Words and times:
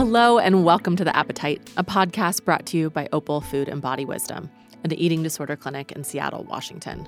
Hello, 0.00 0.38
and 0.38 0.64
welcome 0.64 0.96
to 0.96 1.04
The 1.04 1.14
Appetite, 1.14 1.60
a 1.76 1.84
podcast 1.84 2.46
brought 2.46 2.64
to 2.68 2.78
you 2.78 2.88
by 2.88 3.06
Opal 3.12 3.42
Food 3.42 3.68
and 3.68 3.82
Body 3.82 4.06
Wisdom 4.06 4.48
and 4.82 4.90
the 4.90 4.96
Eating 4.96 5.22
Disorder 5.22 5.56
Clinic 5.56 5.92
in 5.92 6.04
Seattle, 6.04 6.44
Washington. 6.44 7.06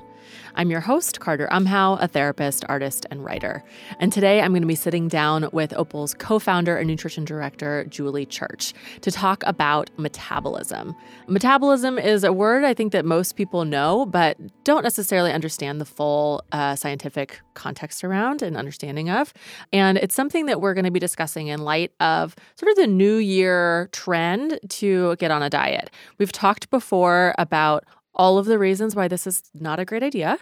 I'm 0.55 0.71
your 0.71 0.81
host, 0.81 1.21
Carter 1.21 1.49
Umhau, 1.51 1.99
a 2.01 2.09
therapist, 2.09 2.65
artist, 2.69 3.07
and 3.11 3.25
writer. 3.25 3.65
And 4.01 4.13
today 4.13 4.41
I'm 4.41 4.53
going 4.53 4.63
to 4.63 4.69
be 4.69 4.75
sitting 4.75 5.09
down 5.09 5.49
with 5.53 5.73
Opal's 5.75 6.15
co 6.15 6.39
founder 6.39 6.77
and 6.77 6.89
nutrition 6.89 7.25
director, 7.25 7.85
Julie 7.89 8.27
Church, 8.27 8.75
to 9.01 9.11
talk 9.11 9.43
about 9.47 9.91
metabolism. 9.97 10.95
Metabolism 11.27 11.99
is 11.99 12.25
a 12.25 12.33
word 12.33 12.65
I 12.65 12.75
think 12.75 12.93
that 12.93 13.05
most 13.05 13.37
people 13.37 13.65
know, 13.65 14.07
but 14.07 14.37
don't 14.65 14.83
necessarily 14.83 15.33
understand 15.33 15.81
the 15.81 15.85
full 15.85 16.45
uh, 16.53 16.77
scientific 16.77 17.41
context 17.55 18.05
around 18.05 18.43
and 18.43 18.57
understanding 18.57 19.11
of. 19.11 19.33
And 19.73 19.99
it's 19.99 20.15
something 20.15 20.47
that 20.47 20.61
we're 20.61 20.75
going 20.75 20.85
to 20.85 20.91
be 20.91 21.01
discussing 21.01 21.49
in 21.49 21.61
light 21.63 21.93
of 22.01 22.35
sort 22.57 22.71
of 22.71 22.77
the 22.77 22.87
new 22.87 23.17
year 23.17 23.89
trend 23.93 24.59
to 24.69 25.17
get 25.17 25.31
on 25.31 25.43
a 25.43 25.51
diet. 25.51 25.91
We've 26.19 26.33
talked 26.33 26.71
before 26.71 27.35
about 27.39 27.85
all 28.15 28.39
of 28.39 28.47
the 28.47 28.59
reasons 28.59 28.95
why 28.95 29.09
this 29.09 29.27
is 29.27 29.43
not 29.55 29.81
a 29.81 29.85
great 29.85 30.03
idea. 30.03 30.39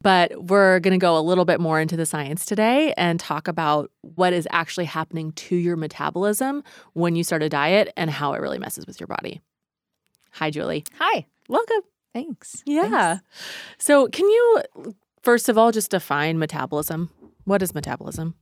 But 0.00 0.44
we're 0.48 0.80
going 0.80 0.92
to 0.92 0.98
go 0.98 1.16
a 1.16 1.20
little 1.20 1.44
bit 1.44 1.60
more 1.60 1.80
into 1.80 1.96
the 1.96 2.06
science 2.06 2.44
today 2.44 2.92
and 2.96 3.20
talk 3.20 3.48
about 3.48 3.90
what 4.00 4.32
is 4.32 4.48
actually 4.50 4.86
happening 4.86 5.32
to 5.32 5.56
your 5.56 5.76
metabolism 5.76 6.64
when 6.94 7.14
you 7.14 7.24
start 7.24 7.42
a 7.42 7.48
diet 7.48 7.92
and 7.96 8.10
how 8.10 8.32
it 8.32 8.40
really 8.40 8.58
messes 8.58 8.86
with 8.86 8.98
your 8.98 9.06
body. 9.06 9.40
Hi, 10.32 10.50
Julie. 10.50 10.84
Hi. 10.98 11.26
Welcome. 11.48 11.82
Thanks. 12.12 12.62
Yeah. 12.66 13.18
Thanks. 13.18 13.24
So, 13.78 14.08
can 14.08 14.28
you, 14.28 14.62
first 15.22 15.48
of 15.48 15.56
all, 15.56 15.72
just 15.72 15.90
define 15.90 16.38
metabolism? 16.38 17.10
What 17.44 17.62
is 17.62 17.74
metabolism? 17.74 18.34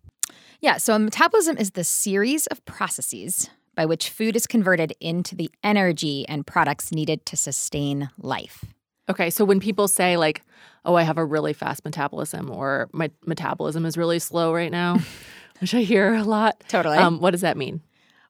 Yeah. 0.60 0.76
So, 0.76 0.98
metabolism 0.98 1.56
is 1.56 1.72
the 1.72 1.84
series 1.84 2.46
of 2.46 2.64
processes 2.64 3.50
by 3.74 3.86
which 3.86 4.10
food 4.10 4.36
is 4.36 4.46
converted 4.46 4.92
into 5.00 5.34
the 5.34 5.50
energy 5.62 6.26
and 6.28 6.46
products 6.46 6.92
needed 6.92 7.24
to 7.26 7.36
sustain 7.36 8.10
life. 8.18 8.64
Okay, 9.08 9.30
so 9.30 9.44
when 9.44 9.58
people 9.58 9.88
say 9.88 10.16
like, 10.16 10.42
"Oh, 10.84 10.94
I 10.94 11.02
have 11.02 11.18
a 11.18 11.24
really 11.24 11.52
fast 11.52 11.84
metabolism," 11.84 12.50
or 12.50 12.88
"My 12.92 13.10
metabolism 13.26 13.84
is 13.84 13.96
really 13.96 14.18
slow 14.18 14.54
right 14.54 14.70
now," 14.70 14.98
which 15.60 15.74
I 15.74 15.82
hear 15.82 16.14
a 16.14 16.22
lot. 16.22 16.62
Totally. 16.68 16.96
Um, 16.96 17.20
what 17.20 17.32
does 17.32 17.40
that 17.40 17.56
mean? 17.56 17.80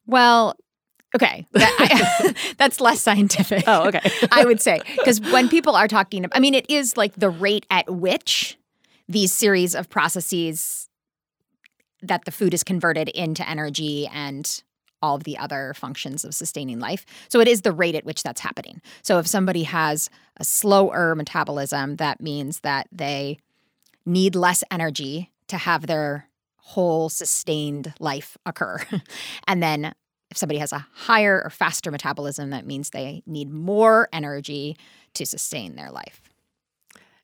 Well, 0.07 0.55
okay, 1.15 1.45
that, 1.53 1.75
I, 1.79 2.53
that's 2.57 2.81
less 2.81 3.01
scientific. 3.01 3.63
Oh, 3.67 3.87
okay. 3.89 4.01
I 4.31 4.43
would 4.45 4.61
say 4.61 4.81
because 4.97 5.21
when 5.21 5.49
people 5.49 5.75
are 5.75 5.87
talking, 5.87 6.25
I 6.31 6.39
mean, 6.39 6.55
it 6.55 6.69
is 6.69 6.97
like 6.97 7.13
the 7.15 7.29
rate 7.29 7.65
at 7.69 7.89
which 7.89 8.57
these 9.07 9.31
series 9.31 9.75
of 9.75 9.89
processes 9.89 10.89
that 12.01 12.25
the 12.25 12.31
food 12.31 12.53
is 12.53 12.63
converted 12.63 13.09
into 13.09 13.47
energy 13.47 14.07
and 14.07 14.63
all 15.01 15.15
of 15.15 15.23
the 15.23 15.37
other 15.37 15.73
functions 15.75 16.23
of 16.23 16.33
sustaining 16.33 16.79
life. 16.79 17.05
So 17.29 17.39
it 17.39 17.47
is 17.47 17.61
the 17.61 17.71
rate 17.71 17.95
at 17.95 18.05
which 18.05 18.23
that's 18.23 18.41
happening. 18.41 18.81
So 19.01 19.19
if 19.19 19.27
somebody 19.27 19.63
has 19.63 20.09
a 20.37 20.43
slower 20.43 21.15
metabolism, 21.15 21.97
that 21.97 22.21
means 22.21 22.61
that 22.61 22.87
they 22.91 23.39
need 24.05 24.35
less 24.35 24.63
energy 24.71 25.31
to 25.47 25.57
have 25.57 25.87
their 25.87 26.27
whole 26.57 27.09
sustained 27.09 27.93
life 27.99 28.37
occur. 28.45 28.79
and 29.47 29.61
then 29.61 29.93
if 30.29 30.37
somebody 30.37 30.59
has 30.59 30.71
a 30.71 30.85
higher 30.93 31.41
or 31.43 31.49
faster 31.49 31.91
metabolism, 31.91 32.51
that 32.51 32.65
means 32.65 32.89
they 32.89 33.21
need 33.25 33.49
more 33.49 34.07
energy 34.13 34.77
to 35.13 35.25
sustain 35.25 35.75
their 35.75 35.91
life. 35.91 36.21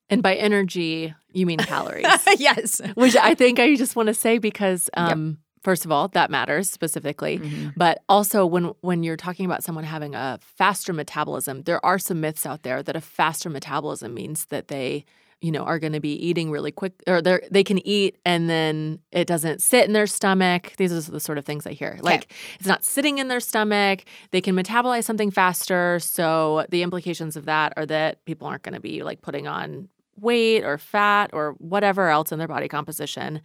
And 0.10 0.24
by 0.24 0.36
energy, 0.36 1.14
you 1.32 1.46
mean 1.46 1.60
calories. 1.60 2.06
yes. 2.38 2.82
Which 2.96 3.16
I 3.16 3.34
think 3.34 3.60
I 3.60 3.76
just 3.76 3.96
want 3.96 4.08
to 4.08 4.14
say 4.14 4.38
because 4.38 4.90
um, 4.96 5.28
yep 5.30 5.38
first 5.68 5.84
of 5.84 5.92
all 5.92 6.08
that 6.08 6.32
matters 6.32 6.70
specifically. 6.70 7.40
Mm-hmm. 7.40 7.70
but 7.76 7.96
also 8.08 8.46
when 8.46 8.66
when 8.80 9.04
you're 9.04 9.18
talking 9.18 9.46
about 9.46 9.64
someone 9.66 9.84
having 9.84 10.16
a 10.16 10.40
faster 10.42 10.94
metabolism 10.94 11.64
there 11.64 11.84
are 11.86 12.00
some 12.00 12.22
myths 12.22 12.46
out 12.46 12.64
there 12.64 12.82
that 12.82 12.96
a 12.96 13.02
faster 13.02 13.50
metabolism 13.50 14.14
means 14.14 14.46
that 14.46 14.70
they 14.70 15.04
you 15.42 15.52
know 15.52 15.64
are 15.64 15.78
going 15.78 15.94
to 15.94 16.00
be 16.00 16.14
eating 16.14 16.50
really 16.52 16.72
quick 16.72 16.94
or 17.06 17.22
they 17.22 17.40
they 17.52 17.64
can 17.64 17.86
eat 17.86 18.18
and 18.24 18.50
then 18.50 19.00
it 19.12 19.28
doesn't 19.28 19.62
sit 19.62 19.86
in 19.86 19.94
their 19.94 20.08
stomach. 20.08 20.74
These 20.78 20.94
are 20.94 21.12
the 21.12 21.20
sort 21.20 21.38
of 21.38 21.46
things 21.46 21.68
i 21.68 21.74
hear. 21.74 21.96
Okay. 22.00 22.02
like 22.02 22.34
it's 22.60 22.68
not 22.68 22.84
sitting 22.84 23.18
in 23.18 23.28
their 23.28 23.40
stomach. 23.40 24.06
They 24.32 24.42
can 24.42 24.56
metabolize 24.56 25.04
something 25.04 25.32
faster. 25.32 26.00
So 26.00 26.66
the 26.70 26.82
implications 26.82 27.36
of 27.36 27.46
that 27.46 27.74
are 27.78 27.86
that 27.86 28.24
people 28.26 28.48
aren't 28.48 28.64
going 28.64 28.74
to 28.76 28.80
be 28.82 29.04
like 29.04 29.22
putting 29.22 29.48
on 29.48 29.90
weight 30.20 30.64
or 30.64 30.78
fat 30.78 31.30
or 31.34 31.56
whatever 31.60 32.10
else 32.10 32.32
in 32.32 32.40
their 32.40 32.48
body 32.48 32.68
composition. 32.68 33.42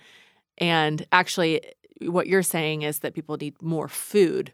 And 0.58 1.06
actually 1.12 1.60
what 2.00 2.26
you're 2.26 2.42
saying 2.42 2.82
is 2.82 3.00
that 3.00 3.14
people 3.14 3.36
need 3.36 3.60
more 3.62 3.88
food 3.88 4.52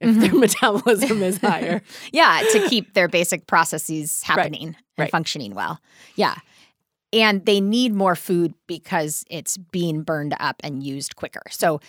if 0.00 0.10
mm-hmm. 0.10 0.20
their 0.20 0.34
metabolism 0.34 1.22
is 1.22 1.38
higher. 1.38 1.82
yeah, 2.12 2.42
to 2.52 2.68
keep 2.68 2.94
their 2.94 3.08
basic 3.08 3.46
processes 3.46 4.22
happening 4.22 4.68
right. 4.68 4.76
and 4.76 4.76
right. 4.98 5.10
functioning 5.10 5.54
well. 5.54 5.80
Yeah. 6.16 6.36
And 7.12 7.46
they 7.46 7.60
need 7.60 7.94
more 7.94 8.16
food 8.16 8.54
because 8.66 9.24
it's 9.30 9.56
being 9.56 10.02
burned 10.02 10.34
up 10.40 10.56
and 10.64 10.82
used 10.82 11.16
quicker. 11.16 11.42
So 11.50 11.80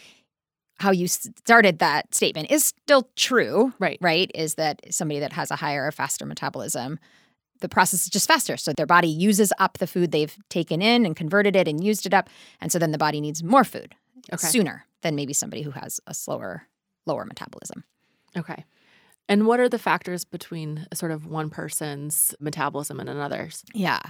how 0.78 0.92
you 0.92 1.08
started 1.08 1.80
that 1.80 2.14
statement 2.14 2.52
is 2.52 2.66
still 2.66 3.10
true, 3.16 3.74
right? 3.80 3.98
Right? 4.02 4.30
Is 4.36 4.56
that 4.56 4.82
somebody 4.94 5.20
that 5.22 5.34
has 5.34 5.50
a 5.50 5.56
higher 5.56 5.88
or 5.88 5.92
faster 5.92 6.26
metabolism, 6.26 7.00
the 7.62 7.70
process 7.70 8.04
is 8.04 8.10
just 8.10 8.28
faster. 8.28 8.58
So 8.58 8.74
their 8.74 8.86
body 8.86 9.08
uses 9.08 9.54
up 9.58 9.78
the 9.78 9.88
food 9.88 10.12
they've 10.12 10.38
taken 10.50 10.82
in 10.82 11.06
and 11.06 11.16
converted 11.16 11.56
it 11.56 11.68
and 11.68 11.84
used 11.84 12.06
it 12.06 12.14
up, 12.14 12.30
and 12.60 12.72
so 12.72 12.78
then 12.78 12.92
the 12.92 12.98
body 12.98 13.22
needs 13.22 13.42
more 13.42 13.64
food 13.64 13.96
okay. 14.34 14.48
sooner 14.48 14.86
than 15.02 15.16
maybe 15.16 15.34
somebody 15.34 15.62
who 15.62 15.72
has 15.72 16.00
a 16.08 16.14
slower, 16.14 16.64
lower 17.06 17.26
metabolism. 17.26 17.84
Okay. 18.38 18.66
And 19.28 19.48
what 19.48 19.60
are 19.60 19.70
the 19.70 19.80
factors 19.80 20.24
between 20.24 20.88
sort 20.94 21.12
of 21.12 21.26
one 21.26 21.50
person's 21.50 22.36
metabolism 22.40 23.00
and 23.00 23.10
another's? 23.10 23.64
Yeah. 23.74 24.02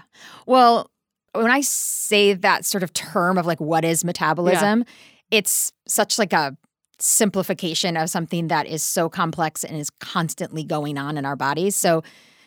Well, 0.46 0.92
when 1.34 1.52
I 1.52 1.62
say 1.62 2.34
that 2.34 2.66
sort 2.66 2.84
of 2.84 2.94
term 2.94 3.38
of 3.38 3.46
like 3.46 3.60
what 3.60 3.86
is 3.86 4.04
metabolism, 4.04 4.80
yeah. 4.80 5.38
it's 5.38 5.72
such 5.88 6.20
like 6.20 6.34
a 6.34 6.58
simplification 7.00 7.98
of 7.98 8.10
something 8.10 8.48
that 8.48 8.68
is 8.68 8.84
so 8.84 9.10
complex 9.10 9.64
and 9.64 9.78
is 9.78 9.90
constantly 9.90 10.64
going 10.64 10.98
on 10.98 11.18
in 11.18 11.26
our 11.26 11.36
bodies. 11.36 11.76
So 11.76 12.04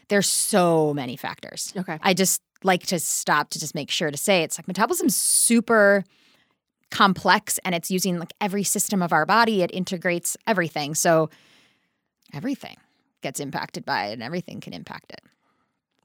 there's 0.09 0.27
so 0.27 0.95
many 0.95 1.17
factors. 1.17 1.73
Okay. 1.77 1.99
I 2.03 2.15
just 2.15 2.43
like 2.65 2.87
to 2.87 2.99
stop 2.99 3.51
to 3.51 3.61
just 3.61 3.75
make 3.75 3.91
sure 3.91 4.11
to 4.11 4.17
say 4.17 4.43
it's 4.43 4.59
like 4.59 4.67
metabolism 4.67 5.11
super 5.11 6.05
complex 6.91 7.59
and 7.65 7.75
it's 7.75 7.91
using 7.91 8.19
like 8.19 8.33
every 8.41 8.65
system 8.65 9.03
of 9.03 9.13
our 9.13 9.27
body. 9.27 9.63
It 9.63 9.71
integrates 9.73 10.37
everything. 10.47 10.95
So 10.95 11.31
everything 12.33 12.77
gets 13.23 13.41
impacted 13.41 13.85
by 13.85 14.07
it 14.07 14.15
and 14.15 14.23
everything 14.23 14.61
can 14.61 14.73
impact 14.73 15.13
it. 15.13 15.21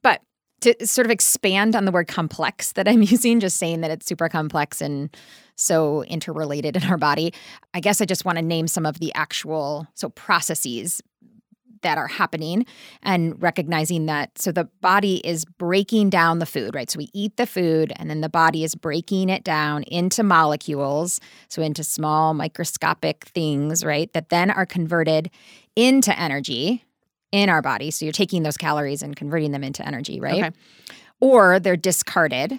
But 0.02 0.20
to 0.62 0.86
sort 0.86 1.06
of 1.06 1.10
expand 1.10 1.76
on 1.76 1.84
the 1.84 1.92
word 1.92 2.08
complex 2.08 2.72
that 2.72 2.88
I'm 2.88 3.02
using, 3.02 3.40
just 3.40 3.56
saying 3.56 3.80
that 3.82 3.90
it's 3.90 4.06
super 4.06 4.28
complex 4.28 4.80
and 4.80 5.14
so 5.56 6.02
interrelated 6.04 6.76
in 6.76 6.84
our 6.84 6.98
body, 6.98 7.32
I 7.72 7.80
guess 7.80 8.00
I 8.00 8.04
just 8.04 8.24
want 8.24 8.38
to 8.38 8.42
name 8.42 8.66
some 8.66 8.86
of 8.86 8.98
the 8.98 9.12
actual 9.14 9.86
so 9.94 10.08
processes 10.10 11.00
that 11.84 11.96
are 11.96 12.08
happening 12.08 12.66
and 13.02 13.40
recognizing 13.40 14.06
that 14.06 14.36
so 14.36 14.50
the 14.50 14.64
body 14.80 15.16
is 15.24 15.44
breaking 15.44 16.10
down 16.10 16.40
the 16.40 16.46
food, 16.46 16.74
right? 16.74 16.90
So 16.90 16.98
we 16.98 17.08
eat 17.14 17.36
the 17.36 17.46
food 17.46 17.92
and 17.96 18.10
then 18.10 18.20
the 18.20 18.28
body 18.28 18.64
is 18.64 18.74
breaking 18.74 19.28
it 19.28 19.44
down 19.44 19.84
into 19.84 20.24
molecules, 20.24 21.20
so 21.48 21.62
into 21.62 21.84
small 21.84 22.34
microscopic 22.34 23.26
things, 23.26 23.84
right? 23.84 24.12
That 24.12 24.30
then 24.30 24.50
are 24.50 24.66
converted 24.66 25.30
into 25.76 26.18
energy 26.18 26.84
in 27.30 27.48
our 27.48 27.62
body. 27.62 27.90
So 27.90 28.04
you're 28.04 28.12
taking 28.12 28.42
those 28.42 28.56
calories 28.56 29.02
and 29.02 29.14
converting 29.14 29.52
them 29.52 29.62
into 29.64 29.86
energy, 29.86 30.20
right? 30.20 30.44
Okay. 30.44 30.56
Or 31.20 31.60
they're 31.60 31.76
discarded 31.76 32.58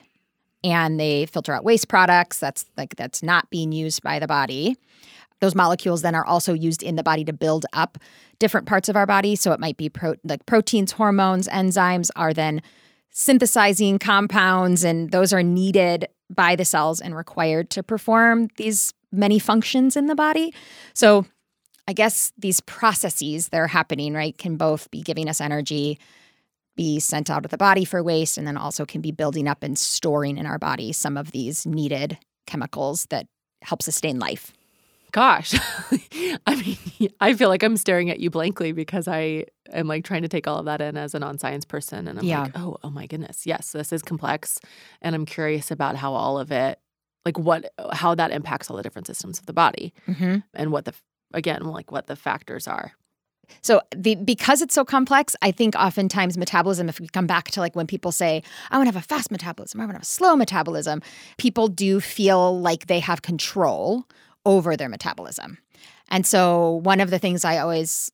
and 0.64 1.00
they 1.00 1.28
filter 1.28 1.54
out 1.54 1.64
waste 1.64 1.88
products 1.88 2.40
that's 2.40 2.66
like 2.76 2.96
that's 2.96 3.22
not 3.22 3.50
being 3.50 3.72
used 3.72 4.02
by 4.02 4.20
the 4.20 4.28
body 4.28 4.76
those 5.42 5.56
molecules 5.56 6.02
then 6.02 6.16
are 6.16 6.26
also 6.26 6.54
used 6.54 6.82
in 6.82 6.96
the 6.96 7.04
body 7.04 7.24
to 7.26 7.34
build 7.34 7.66
up 7.74 7.98
different 8.40 8.68
parts 8.68 8.90
of 8.90 8.96
our 8.96 9.06
body. 9.06 9.36
So 9.36 9.52
it 9.52 9.60
might 9.60 9.78
be 9.78 9.90
pro- 9.90 10.16
like 10.24 10.46
proteins, 10.46 10.94
hormones, 10.94 11.48
enzymes 11.48 12.10
are 12.16 12.34
then 12.34 12.62
synthesizing 13.12 14.00
compounds, 14.00 14.84
and 14.84 15.12
those 15.12 15.32
are 15.32 15.44
needed 15.44 16.08
by 16.30 16.56
the 16.56 16.66
cells 16.66 17.00
and 17.00 17.16
required 17.16 17.70
to 17.72 17.84
perform 17.84 18.50
these 18.58 18.94
many 19.12 19.40
functions 19.40 19.96
in 19.96 20.08
the 20.08 20.16
body. 20.16 20.54
So 20.94 21.26
I 21.88 21.94
guess 21.94 22.34
these 22.38 22.62
processes 22.62 23.50
that 23.50 23.58
are 23.58 23.68
happening, 23.68 24.14
right, 24.14 24.38
can 24.38 24.58
both 24.58 24.90
be 24.92 25.02
giving 25.02 25.30
us 25.30 25.40
energy, 25.40 26.00
be 26.76 27.00
sent 27.00 27.30
out 27.30 27.46
of 27.46 27.52
the 27.52 27.58
body 27.58 27.86
for 27.86 28.04
waste, 28.04 28.38
and 28.38 28.46
then 28.46 28.58
also 28.58 28.86
can 28.86 29.02
be 29.02 29.12
building 29.12 29.48
up 29.48 29.64
and 29.64 29.78
storing 29.78 30.38
in 30.38 30.46
our 30.46 30.60
body 30.60 30.92
some 30.92 31.16
of 31.16 31.32
these 31.32 31.66
needed 31.66 32.18
chemicals 32.48 33.06
that 33.12 33.28
help 33.62 33.82
sustain 33.82 34.20
life 34.20 34.52
gosh. 35.16 35.56
I 36.46 36.56
mean, 36.56 37.10
I 37.22 37.34
feel 37.34 37.48
like 37.48 37.64
I'm 37.64 37.78
staring 37.78 38.10
at 38.10 38.20
you 38.20 38.30
blankly 38.30 38.74
because 38.74 39.08
I 39.08 39.46
am 39.72 39.88
like 39.88 40.04
trying 40.04 40.24
to 40.24 40.28
take 40.28 40.46
all 40.46 40.60
of 40.60 40.66
that 40.66 40.82
in 40.82 40.98
as 40.98 41.16
a 41.16 41.20
non-science 41.20 41.64
person 41.64 42.10
and 42.10 42.20
I'm 42.20 42.26
yeah. 42.26 42.44
like, 42.44 42.60
"Oh, 42.60 42.78
oh 42.84 42.90
my 42.90 43.08
goodness. 43.08 43.46
Yes, 43.46 43.72
this 43.72 43.94
is 43.94 44.02
complex." 44.02 44.60
And 45.02 45.16
I'm 45.16 45.26
curious 45.26 45.72
about 45.72 45.96
how 45.96 46.14
all 46.14 46.38
of 46.38 46.52
it 46.52 46.80
like 47.26 47.40
what 47.40 47.72
how 47.94 48.14
that 48.16 48.32
impacts 48.32 48.70
all 48.70 48.76
the 48.76 48.84
different 48.84 49.08
systems 49.08 49.40
of 49.40 49.46
the 49.46 49.54
body 49.54 49.94
mm-hmm. 50.06 50.40
and 50.54 50.72
what 50.74 50.84
the 50.84 50.94
again, 51.34 51.64
like 51.64 51.94
what 51.94 52.08
the 52.08 52.18
factors 52.18 52.68
are. 52.68 52.92
So 53.62 53.82
the 53.96 54.16
because 54.16 54.62
it's 54.62 54.76
so 54.76 54.84
complex, 54.84 55.34
I 55.42 55.52
think 55.52 55.76
oftentimes 55.76 56.38
metabolism, 56.38 56.90
if 56.90 57.00
we 57.00 57.08
come 57.08 57.28
back 57.28 57.52
to 57.52 57.62
like 57.62 57.76
when 57.76 57.88
people 57.88 58.12
say, 58.12 58.44
I 58.70 58.78
want 58.78 58.90
to 58.90 58.94
have 58.94 59.02
a 59.02 59.08
fast 59.08 59.32
metabolism, 59.32 59.80
I 59.80 59.86
want 59.86 59.92
to 59.92 59.98
have 60.00 60.04
a 60.04 60.06
slow 60.06 60.36
metabolism, 60.36 61.02
people 61.38 61.70
do 61.70 62.02
feel 62.02 62.60
like 62.60 62.88
they 62.88 63.00
have 63.00 63.22
control 63.22 64.06
over 64.46 64.76
their 64.76 64.90
metabolism. 64.90 65.58
And 66.10 66.26
so 66.26 66.82
one 66.84 67.02
of 67.02 67.10
the 67.10 67.20
things 67.20 67.44
I 67.44 67.58
always 67.58 68.12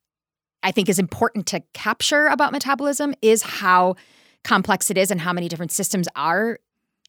I 0.63 0.71
think 0.71 0.89
is 0.89 0.99
important 0.99 1.47
to 1.47 1.61
capture 1.73 2.27
about 2.27 2.51
metabolism 2.51 3.15
is 3.21 3.41
how 3.41 3.95
complex 4.43 4.89
it 4.89 4.97
is 4.97 5.11
and 5.11 5.19
how 5.19 5.33
many 5.33 5.47
different 5.47 5.71
systems 5.71 6.07
are 6.15 6.59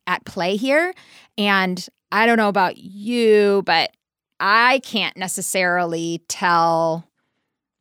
at 0.07 0.25
play 0.25 0.57
here. 0.57 0.93
And 1.37 1.87
I 2.11 2.27
don't 2.27 2.39
know 2.39 2.49
about 2.49 2.79
you, 2.79 3.63
but 3.67 3.95
I 4.41 4.81
can't 4.81 5.17
necessarily 5.17 6.23
tell 6.29 7.09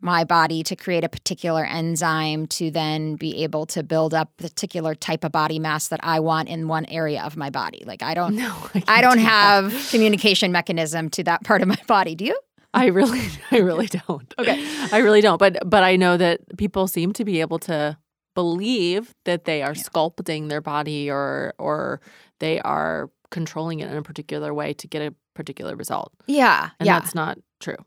my 0.02 0.24
body 0.24 0.64
to 0.64 0.76
create 0.76 1.04
a 1.04 1.10
particular 1.10 1.64
enzyme 1.66 2.48
to 2.48 2.72
then 2.72 3.16
be 3.16 3.44
able 3.44 3.66
to 3.68 3.84
build 3.84 4.14
up 4.14 4.32
the 4.38 4.50
particular 4.50 4.96
type 4.96 5.24
of 5.24 5.32
body 5.32 5.60
mass 5.60 5.88
that 5.90 6.00
I 6.04 6.20
want 6.20 6.50
in 6.50 6.68
one 6.68 6.86
area 6.86 7.22
of 7.24 7.38
my 7.38 7.50
body. 7.50 7.84
Like 7.86 8.02
I 8.02 8.14
don't 8.14 8.36
No, 8.36 8.50
I, 8.76 8.84
I 8.88 9.02
don't 9.02 9.18
do 9.18 9.24
have 9.24 9.72
that. 9.72 9.88
communication 9.92 10.52
mechanism 10.52 11.10
to 11.12 11.24
that 11.26 11.44
part 11.44 11.62
of 11.62 11.68
my 11.68 11.78
body. 11.88 12.16
Do 12.16 12.26
you? 12.26 12.40
I 12.74 12.86
really, 12.88 13.22
I 13.52 13.58
really 13.58 13.88
don't. 13.88 14.34
Okay, 14.40 14.66
I 14.92 15.00
really 15.00 15.22
don't. 15.22 15.38
But 15.38 15.58
but 15.70 15.84
I 15.84 15.96
know 15.98 16.18
that 16.18 16.40
people 16.58 16.88
seem 16.88 17.14
to 17.14 17.26
be 17.26 17.42
able 17.42 17.60
to 17.60 17.98
believe 18.34 19.14
that 19.26 19.46
they 19.46 19.62
are 19.62 19.74
Yeah. 19.76 19.84
sculpting 19.84 20.50
their 20.50 20.62
body 20.62 21.10
or 21.12 21.54
or 21.60 22.02
they 22.40 22.60
are 22.62 23.10
controlling 23.30 23.80
it 23.82 23.90
in 23.92 23.98
a 23.98 24.02
particular 24.02 24.54
way 24.54 24.74
to 24.74 24.88
get 24.88 25.02
a 25.02 25.14
particular 25.36 25.76
result, 25.76 26.12
Yeah. 26.28 26.70
and 26.80 26.88
yeah. 26.88 27.00
that's 27.00 27.14
not 27.16 27.38
true. 27.62 27.78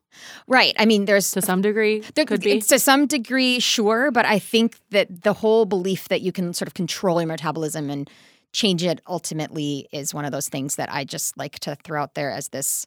Right. 0.49 0.75
I 0.79 0.87
mean, 0.87 1.05
there's 1.05 1.31
To 1.33 1.43
some 1.43 1.61
degree, 1.61 2.01
There, 2.15 2.25
could 2.25 2.41
be. 2.41 2.53
it's 2.53 2.69
to 2.69 2.79
some 2.79 3.07
degree, 3.07 3.61
sure, 3.61 4.11
but 4.11 4.25
I 4.25 4.39
think 4.39 4.77
that 4.91 5.23
the 5.25 5.33
whole 5.35 5.67
belief 5.67 6.09
that 6.09 6.23
you 6.23 6.33
can 6.33 6.55
sort 6.55 6.69
of 6.69 6.75
control 6.75 7.21
your 7.21 7.29
metabolism 7.29 7.91
and 7.91 8.09
change 8.53 8.83
it 8.85 9.01
ultimately 9.09 9.89
is 9.93 10.15
one 10.15 10.25
of 10.25 10.33
those 10.33 10.49
things 10.49 10.77
that 10.77 10.89
I 10.93 11.05
just 11.05 11.37
like 11.37 11.59
to 11.61 11.75
throw 11.85 12.01
out 12.01 12.15
there 12.15 12.31
as 12.31 12.49
this 12.51 12.87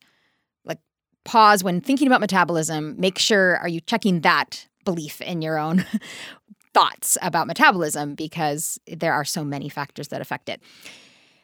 like 0.63 0.79
pause 1.25 1.63
when 1.63 1.81
thinking 1.81 2.07
about 2.07 2.21
metabolism. 2.21 2.95
Make 2.97 3.19
sure 3.19 3.57
are 3.57 3.67
you 3.67 3.81
checking 3.81 4.21
that 4.21 4.65
belief 4.85 5.19
in 5.21 5.41
your 5.41 5.57
own 5.59 5.85
thoughts 6.73 7.17
about 7.21 7.47
metabolism 7.47 8.15
because 8.15 8.79
there 8.87 9.13
are 9.13 9.25
so 9.25 9.43
many 9.43 9.67
factors 9.67 10.07
that 10.09 10.21
affect 10.21 10.47
it. 10.47 10.61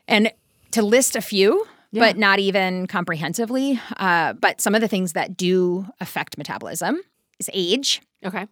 And 0.07 0.31
to 0.71 0.81
list 0.81 1.15
a 1.15 1.21
few, 1.21 1.65
Yeah. 1.93 1.99
but 2.01 2.17
not 2.17 2.39
even 2.39 2.87
comprehensively, 2.87 3.79
uh, 3.97 4.33
but 4.33 4.59
some 4.59 4.73
of 4.75 4.81
the 4.81 4.87
things 4.87 5.13
that 5.13 5.37
do 5.37 5.85
affect 6.01 6.37
metabolism 6.39 6.99
is 7.39 7.49
age, 7.53 8.01
Okay. 8.25 8.47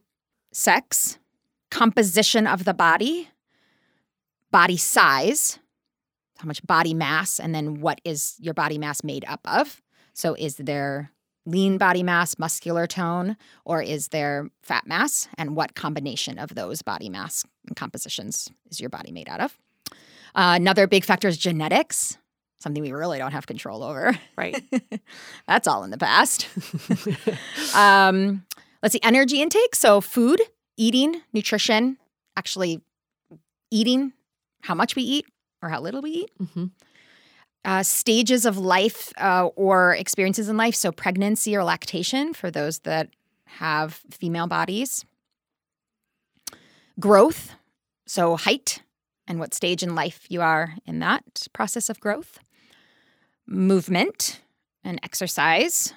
sex, 0.53 1.17
composition 1.71 2.45
of 2.45 2.65
the 2.65 2.73
body, 2.75 3.29
body 4.51 4.77
size, 4.77 5.57
how 6.37 6.45
much 6.45 6.61
body 6.67 6.93
mass, 6.93 7.39
and 7.39 7.53
then 7.55 7.81
what 7.81 7.99
is 8.03 8.35
your 8.39 8.53
body 8.53 8.77
mass 8.77 9.03
made 9.03 9.25
up 9.27 9.39
of. 9.45 9.81
So, 10.13 10.35
is 10.35 10.55
there 10.57 11.11
lean 11.45 11.77
body 11.79 12.03
mass, 12.03 12.37
muscular 12.37 12.85
tone, 12.85 13.37
or 13.65 13.81
is 13.81 14.09
there 14.09 14.49
fat 14.61 14.85
mass? 14.85 15.27
And 15.37 15.55
what 15.55 15.73
combination 15.73 16.37
of 16.37 16.53
those 16.53 16.81
body 16.83 17.09
mass 17.09 17.43
and 17.67 17.75
compositions 17.75 18.49
is 18.69 18.79
your 18.79 18.89
body 18.89 19.11
made 19.11 19.29
out 19.29 19.39
of? 19.39 19.57
Uh, 20.35 20.53
another 20.55 20.85
big 20.87 21.03
factor 21.05 21.27
is 21.27 21.37
genetics, 21.37 22.17
something 22.61 22.81
we 22.83 22.91
really 22.91 23.17
don't 23.17 23.31
have 23.31 23.47
control 23.47 23.83
over. 23.83 24.17
Right. 24.37 24.63
That's 25.47 25.67
all 25.67 25.83
in 25.83 25.91
the 25.91 25.97
past. 25.97 26.47
um, 27.75 28.45
let's 28.83 28.93
see, 28.93 28.99
energy 29.03 29.41
intake. 29.41 29.75
So, 29.75 30.01
food, 30.01 30.41
eating, 30.77 31.21
nutrition, 31.33 31.97
actually 32.37 32.81
eating, 33.71 34.13
how 34.61 34.75
much 34.75 34.95
we 34.95 35.03
eat 35.03 35.25
or 35.61 35.69
how 35.69 35.81
little 35.81 36.01
we 36.01 36.11
eat. 36.11 36.31
hmm 36.53 36.65
Uh, 37.63 37.83
stages 37.83 38.45
of 38.45 38.57
life 38.57 39.11
uh, 39.17 39.45
or 39.55 39.93
experiences 39.93 40.49
in 40.49 40.57
life. 40.57 40.75
So, 40.75 40.91
pregnancy 40.91 41.55
or 41.55 41.63
lactation 41.63 42.33
for 42.33 42.49
those 42.51 42.79
that 42.79 43.09
have 43.45 44.01
female 44.09 44.47
bodies. 44.47 45.05
Growth. 46.99 47.53
So, 48.07 48.35
height 48.35 48.81
and 49.27 49.39
what 49.39 49.53
stage 49.53 49.83
in 49.83 49.95
life 49.95 50.25
you 50.29 50.41
are 50.41 50.75
in 50.85 50.99
that 50.99 51.47
process 51.53 51.89
of 51.89 51.99
growth. 51.99 52.39
Movement 53.47 54.41
and 54.83 54.99
exercise. 55.03 55.93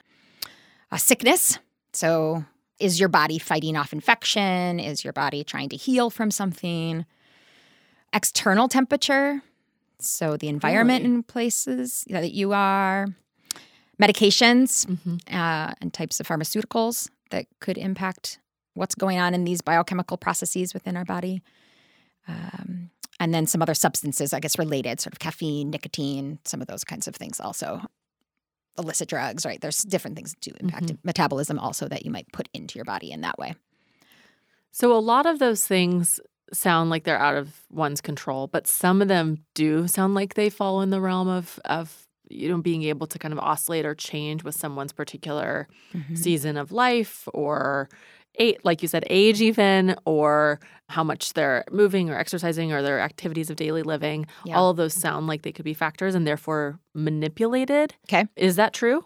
Uh, 0.90 0.96
sickness. 0.96 1.58
So, 1.92 2.44
is 2.78 2.98
your 2.98 3.08
body 3.08 3.38
fighting 3.38 3.76
off 3.76 3.92
infection? 3.92 4.80
Is 4.80 5.04
your 5.04 5.12
body 5.12 5.44
trying 5.44 5.68
to 5.70 5.76
heal 5.76 6.10
from 6.10 6.30
something? 6.30 7.06
External 8.12 8.68
temperature. 8.68 9.42
So, 10.00 10.36
the 10.36 10.48
environment 10.48 11.02
Really? 11.04 11.14
in 11.16 11.22
places 11.22 12.04
that 12.10 12.32
you 12.32 12.52
are. 12.52 13.06
Medications 14.02 14.86
hmm 14.86 15.16
uh, 15.32 15.72
and 15.80 15.92
types 15.94 16.18
of 16.18 16.26
pharmaceuticals 16.26 17.08
that 17.30 17.46
could 17.60 17.78
impact 17.78 18.40
what's 18.74 18.96
going 18.96 19.18
on 19.20 19.34
in 19.34 19.44
these 19.44 19.60
biochemical 19.60 20.16
processes 20.16 20.74
within 20.74 20.96
our 20.96 21.04
body. 21.04 21.40
Um, 22.26 22.90
and 23.20 23.32
then 23.32 23.46
some 23.46 23.62
other 23.62 23.74
substances, 23.74 24.32
I 24.32 24.40
guess, 24.40 24.58
related, 24.58 25.00
sort 25.00 25.12
of 25.12 25.18
caffeine, 25.18 25.70
nicotine, 25.70 26.38
some 26.44 26.60
of 26.60 26.66
those 26.66 26.84
kinds 26.84 27.06
of 27.08 27.14
things 27.14 27.40
also. 27.40 27.80
Illicit 28.76 29.08
drugs, 29.08 29.46
right? 29.46 29.60
There's 29.60 29.82
different 29.82 30.16
things 30.16 30.32
that 30.32 30.40
do 30.40 30.50
impact 30.58 30.92
metabolism 31.04 31.58
also 31.60 31.86
that 31.88 32.04
you 32.04 32.10
might 32.10 32.26
put 32.32 32.48
into 32.52 32.74
your 32.76 32.84
body 32.84 33.12
in 33.12 33.20
that 33.20 33.38
way. 33.38 33.54
So 34.72 34.92
a 34.92 34.98
lot 34.98 35.26
of 35.26 35.38
those 35.38 35.64
things 35.64 36.18
sound 36.52 36.90
like 36.90 37.04
they're 37.04 37.16
out 37.18 37.36
of 37.36 37.62
one's 37.70 38.00
control, 38.00 38.48
but 38.48 38.66
some 38.66 39.00
of 39.00 39.06
them 39.08 39.44
do 39.54 39.86
sound 39.86 40.14
like 40.14 40.34
they 40.34 40.50
fall 40.50 40.80
in 40.82 40.90
the 40.90 41.00
realm 41.00 41.28
of 41.28 41.60
of 41.64 42.06
you 42.28 42.48
know 42.48 42.58
being 42.58 42.82
able 42.82 43.06
to 43.06 43.18
kind 43.18 43.32
of 43.32 43.38
oscillate 43.38 43.86
or 43.86 43.94
change 43.94 44.42
with 44.42 44.56
someone's 44.56 44.92
particular 44.92 45.68
Mm-hmm. 45.94 46.16
season 46.16 46.56
of 46.56 46.72
life 46.72 47.28
or 47.32 47.88
a 48.40 48.56
like 48.64 48.82
you 48.82 48.88
said 48.88 49.04
age 49.08 49.40
even 49.40 49.94
or 50.04 50.58
how 50.88 51.02
much 51.04 51.32
they're 51.34 51.64
moving 51.70 52.10
or 52.10 52.16
exercising 52.18 52.72
or 52.72 52.82
their 52.82 53.00
activities 53.00 53.48
of 53.50 53.56
daily 53.56 53.82
living 53.82 54.26
Yeah. 54.44 54.56
all 54.58 54.70
of 54.70 54.76
those 54.76 54.92
sound 54.94 55.26
like 55.26 55.42
they 55.42 55.52
could 55.52 55.64
be 55.64 55.74
factors 55.74 56.14
and 56.14 56.26
therefore 56.26 56.78
manipulated 56.94 57.94
Okay. 58.08 58.26
is 58.36 58.56
that 58.56 58.72
true 58.72 59.04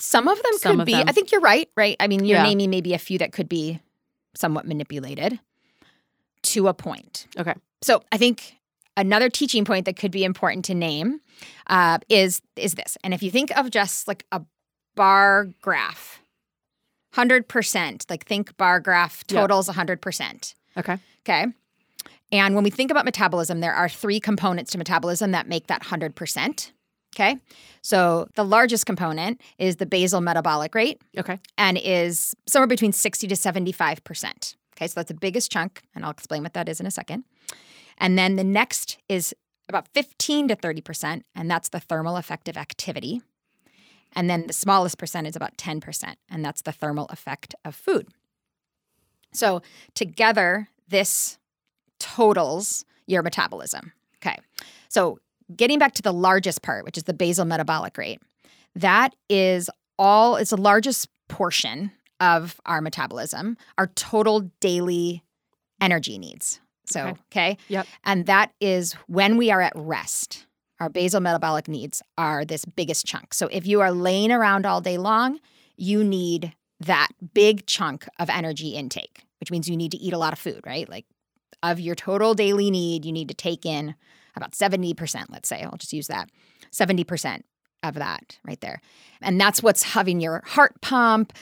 Some 0.00 0.28
of 0.28 0.36
them 0.42 0.52
Some 0.58 0.72
could 0.76 0.80
of 0.82 0.86
be. 0.86 0.92
them. 0.92 1.04
I 1.08 1.12
think 1.12 1.32
you're 1.32 1.40
right, 1.40 1.66
right? 1.76 1.96
I 1.98 2.08
mean, 2.08 2.24
you're 2.26 2.36
Yeah. 2.38 2.42
naming 2.42 2.68
maybe 2.68 2.92
a 2.92 2.98
few 2.98 3.16
that 3.18 3.32
could 3.32 3.48
be 3.48 3.80
somewhat 4.36 4.66
manipulated 4.66 5.40
to 6.42 6.68
a 6.68 6.74
point. 6.74 7.26
Okay. 7.38 7.54
So 7.82 8.02
I 8.12 8.18
think 8.18 8.56
another 8.98 9.30
teaching 9.30 9.64
point 9.64 9.86
that 9.86 9.96
could 9.96 10.10
be 10.10 10.24
important 10.24 10.64
to 10.66 10.74
name 10.74 11.20
uh, 11.68 11.98
is 12.10 12.42
is 12.56 12.74
this. 12.74 12.98
And 13.02 13.14
if 13.14 13.22
you 13.22 13.30
think 13.30 13.50
of 13.56 13.70
just 13.70 14.06
like 14.08 14.24
a 14.30 14.42
bar 14.94 15.48
graph, 15.62 16.20
hundred 17.18 17.48
percent, 17.48 18.06
like 18.08 18.24
think 18.24 18.56
bar 18.56 18.78
graph 18.80 19.26
totals 19.26 19.68
hundred 19.68 20.00
percent. 20.00 20.54
okay 20.76 20.98
Okay. 21.28 21.46
And 22.30 22.54
when 22.54 22.64
we 22.64 22.70
think 22.70 22.90
about 22.90 23.04
metabolism, 23.04 23.60
there 23.60 23.74
are 23.74 23.88
three 23.88 24.20
components 24.20 24.70
to 24.72 24.78
metabolism 24.78 25.32
that 25.32 25.48
make 25.48 25.66
that 25.66 25.82
100%. 25.82 26.72
Okay. 27.14 27.38
So 27.82 28.28
the 28.34 28.44
largest 28.44 28.86
component 28.86 29.40
is 29.58 29.76
the 29.76 29.86
basal 29.86 30.20
metabolic 30.20 30.74
rate 30.74 31.00
okay 31.18 31.38
and 31.56 31.78
is 31.78 32.34
somewhere 32.46 32.66
between 32.66 32.92
60 32.92 33.26
to 33.28 33.34
75%. 33.34 34.54
Okay. 34.76 34.86
So 34.86 34.92
that's 34.96 35.08
the 35.08 35.14
biggest 35.14 35.50
chunk. 35.50 35.82
And 35.94 36.04
I'll 36.04 36.10
explain 36.10 36.42
what 36.42 36.52
that 36.54 36.68
is 36.68 36.80
in 36.80 36.86
a 36.86 36.90
second. 36.90 37.24
And 37.98 38.16
then 38.18 38.36
the 38.36 38.44
next 38.44 38.98
is 39.08 39.34
about 39.68 39.88
15 39.88 40.48
to 40.48 40.56
30%. 40.56 41.22
And 41.34 41.50
that's 41.50 41.70
the 41.70 41.80
thermal 41.80 42.16
effect 42.16 42.48
of 42.48 42.56
activity. 42.56 43.22
And 44.14 44.28
then 44.28 44.46
the 44.46 44.52
smallest 44.52 44.98
percent 44.98 45.26
is 45.26 45.36
about 45.36 45.56
10%. 45.56 46.14
And 46.30 46.44
that's 46.44 46.62
the 46.62 46.72
thermal 46.72 47.06
effect 47.10 47.54
of 47.64 47.74
food. 47.74 48.08
So 49.32 49.62
together, 49.94 50.68
this 50.88 51.38
totals 52.00 52.84
your 53.06 53.22
metabolism. 53.22 53.92
Okay. 54.16 54.36
So 54.88 55.18
getting 55.54 55.78
back 55.78 55.94
to 55.94 56.02
the 56.02 56.12
largest 56.12 56.62
part, 56.62 56.84
which 56.84 56.96
is 56.96 57.04
the 57.04 57.14
basal 57.14 57.44
metabolic 57.44 57.96
rate, 57.98 58.20
that 58.74 59.14
is 59.28 59.70
all, 59.98 60.36
it's 60.36 60.50
the 60.50 60.56
largest 60.56 61.08
portion 61.28 61.90
of 62.20 62.60
our 62.66 62.80
metabolism, 62.80 63.56
our 63.76 63.88
total 63.88 64.50
daily 64.60 65.22
energy 65.80 66.18
needs. 66.18 66.60
So, 66.86 67.00
Okay. 67.00 67.10
okay. 67.30 67.56
Yep. 67.68 67.86
And 68.04 68.26
that 68.26 68.52
is 68.60 68.94
when 69.06 69.36
we 69.36 69.50
are 69.50 69.60
at 69.60 69.72
rest. 69.76 70.46
Our 70.80 70.88
basal 70.88 71.20
metabolic 71.20 71.66
needs 71.68 72.02
are 72.16 72.44
this 72.44 72.64
biggest 72.64 73.04
chunk. 73.06 73.34
So 73.34 73.48
if 73.50 73.66
you 73.66 73.80
are 73.80 73.90
laying 73.90 74.30
around 74.30 74.64
all 74.66 74.80
day 74.80 74.96
long, 74.98 75.40
you 75.76 76.04
need 76.04 76.54
that 76.80 77.08
big 77.34 77.66
chunk 77.66 78.06
of 78.18 78.30
energy 78.30 78.70
intake, 78.70 79.24
which 79.40 79.50
means 79.50 79.68
you 79.68 79.76
need 79.76 79.90
to 79.92 79.98
eat 79.98 80.12
a 80.12 80.18
lot 80.18 80.32
of 80.32 80.38
food, 80.38 80.60
right? 80.64 80.88
Like 80.88 81.06
of 81.62 81.80
your 81.80 81.96
total 81.96 82.34
daily 82.34 82.70
need, 82.70 83.04
you 83.04 83.12
need 83.12 83.28
to 83.28 83.34
take 83.34 83.66
in 83.66 83.96
about 84.36 84.52
70%, 84.52 85.24
let's 85.30 85.48
say. 85.48 85.62
I'll 85.64 85.76
just 85.76 85.92
use 85.92 86.06
that 86.06 86.30
70% 86.72 87.42
of 87.82 87.94
that 87.94 88.38
right 88.46 88.60
there. 88.60 88.80
And 89.20 89.40
that's 89.40 89.62
what's 89.62 89.82
having 89.82 90.20
your 90.20 90.42
heart 90.46 90.80
pump. 90.80 91.32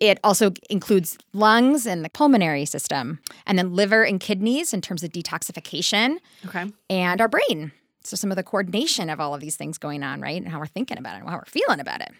It 0.00 0.18
also 0.22 0.52
includes 0.68 1.16
lungs 1.32 1.86
and 1.86 2.04
the 2.04 2.10
pulmonary 2.10 2.66
system, 2.66 3.20
and 3.46 3.58
then 3.58 3.74
liver 3.74 4.02
and 4.02 4.20
kidneys 4.20 4.74
in 4.74 4.82
terms 4.82 5.02
of 5.02 5.10
detoxification, 5.12 6.16
Okay. 6.44 6.70
and 6.90 7.20
our 7.20 7.28
brain. 7.28 7.72
So, 8.04 8.16
some 8.16 8.30
of 8.30 8.36
the 8.36 8.42
coordination 8.42 9.08
of 9.10 9.18
all 9.20 9.34
of 9.34 9.40
these 9.40 9.56
things 9.56 9.78
going 9.78 10.02
on, 10.02 10.20
right? 10.20 10.40
And 10.40 10.50
how 10.50 10.58
we're 10.58 10.66
thinking 10.66 10.98
about 10.98 11.16
it 11.16 11.20
and 11.20 11.28
how 11.28 11.36
we're 11.36 11.44
feeling 11.46 11.80
about 11.80 12.00
it. 12.02 12.12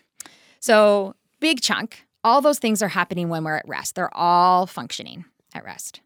So, 0.61 1.15
big 1.41 1.61
chunk, 1.61 2.07
all 2.23 2.41
those 2.41 2.59
things 2.59 2.83
are 2.83 2.89
happening 2.89 3.29
when 3.29 3.45
we're 3.45 3.57
at 3.57 3.69
rest. 3.69 3.95
They're 3.95 4.15
all 4.17 4.67
functioning 4.67 5.27
at 5.55 5.65
rest. 5.65 6.01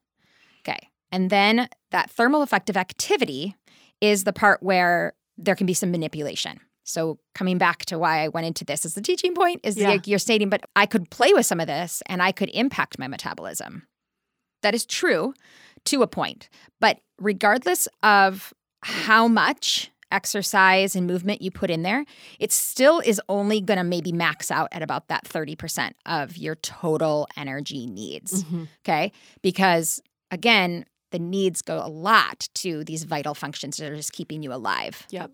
Okay. 0.67 0.89
And 1.13 1.31
then 1.31 1.69
that 1.91 2.11
thermal 2.11 2.43
effect 2.43 2.69
of 2.69 2.77
activity 2.77 3.55
is 4.01 4.25
the 4.25 4.33
part 4.33 4.63
where 4.63 5.15
there 5.37 5.55
can 5.55 5.67
be 5.67 5.75
some 5.75 5.91
manipulation. 5.91 6.61
So, 6.85 7.19
coming 7.35 7.59
back 7.59 7.85
to 7.87 7.99
why 7.99 8.25
I 8.25 8.29
went 8.29 8.47
into 8.47 8.65
this 8.65 8.85
as 8.85 8.95
the 8.95 9.01
teaching 9.03 9.35
point 9.35 9.61
is 9.63 9.77
Yeah. 9.77 9.89
like 9.91 10.07
you're 10.07 10.19
stating, 10.19 10.49
but 10.49 10.63
I 10.75 10.87
could 10.87 11.11
play 11.11 11.33
with 11.35 11.47
some 11.47 11.61
of 11.61 11.67
this 11.67 12.03
and 12.07 12.23
I 12.23 12.33
could 12.33 12.51
impact 12.53 12.99
my 12.99 13.07
metabolism. 13.07 13.87
That 14.63 14.75
is 14.75 14.85
true 14.85 15.35
to 15.85 16.03
a 16.03 16.07
point. 16.09 16.49
But 16.81 16.99
regardless 17.19 17.87
of 18.03 18.53
how 18.83 19.29
much 19.29 19.91
exercise 20.11 20.97
and 20.97 21.07
movement 21.07 21.43
you 21.43 21.51
put 21.51 21.71
in 21.71 21.83
there, 21.83 22.05
it 22.39 22.51
still 22.51 23.01
is 23.01 23.21
only 23.29 23.61
going 23.61 23.77
to 23.77 23.85
maybe 23.85 24.11
max 24.11 24.51
out 24.51 24.69
at 24.73 24.83
about 24.83 25.09
that 25.09 25.25
30% 25.25 25.93
of 26.07 26.37
your 26.39 26.55
total 26.57 27.29
energy 27.37 27.87
needs. 27.87 28.43
Mhm. 28.45 28.69
Okay. 28.85 29.13
Because 29.43 30.01
again, 30.31 30.87
the 31.11 31.19
needs 31.19 31.61
go 31.63 31.79
a 31.85 31.89
lot 31.89 32.49
to 32.55 32.85
these 32.85 33.05
vital 33.05 33.35
functions 33.35 33.77
that 33.77 33.91
are 33.93 33.97
just 33.97 34.13
keeping 34.13 34.43
you 34.43 34.53
alive, 34.53 35.07
Yep. 35.11 35.31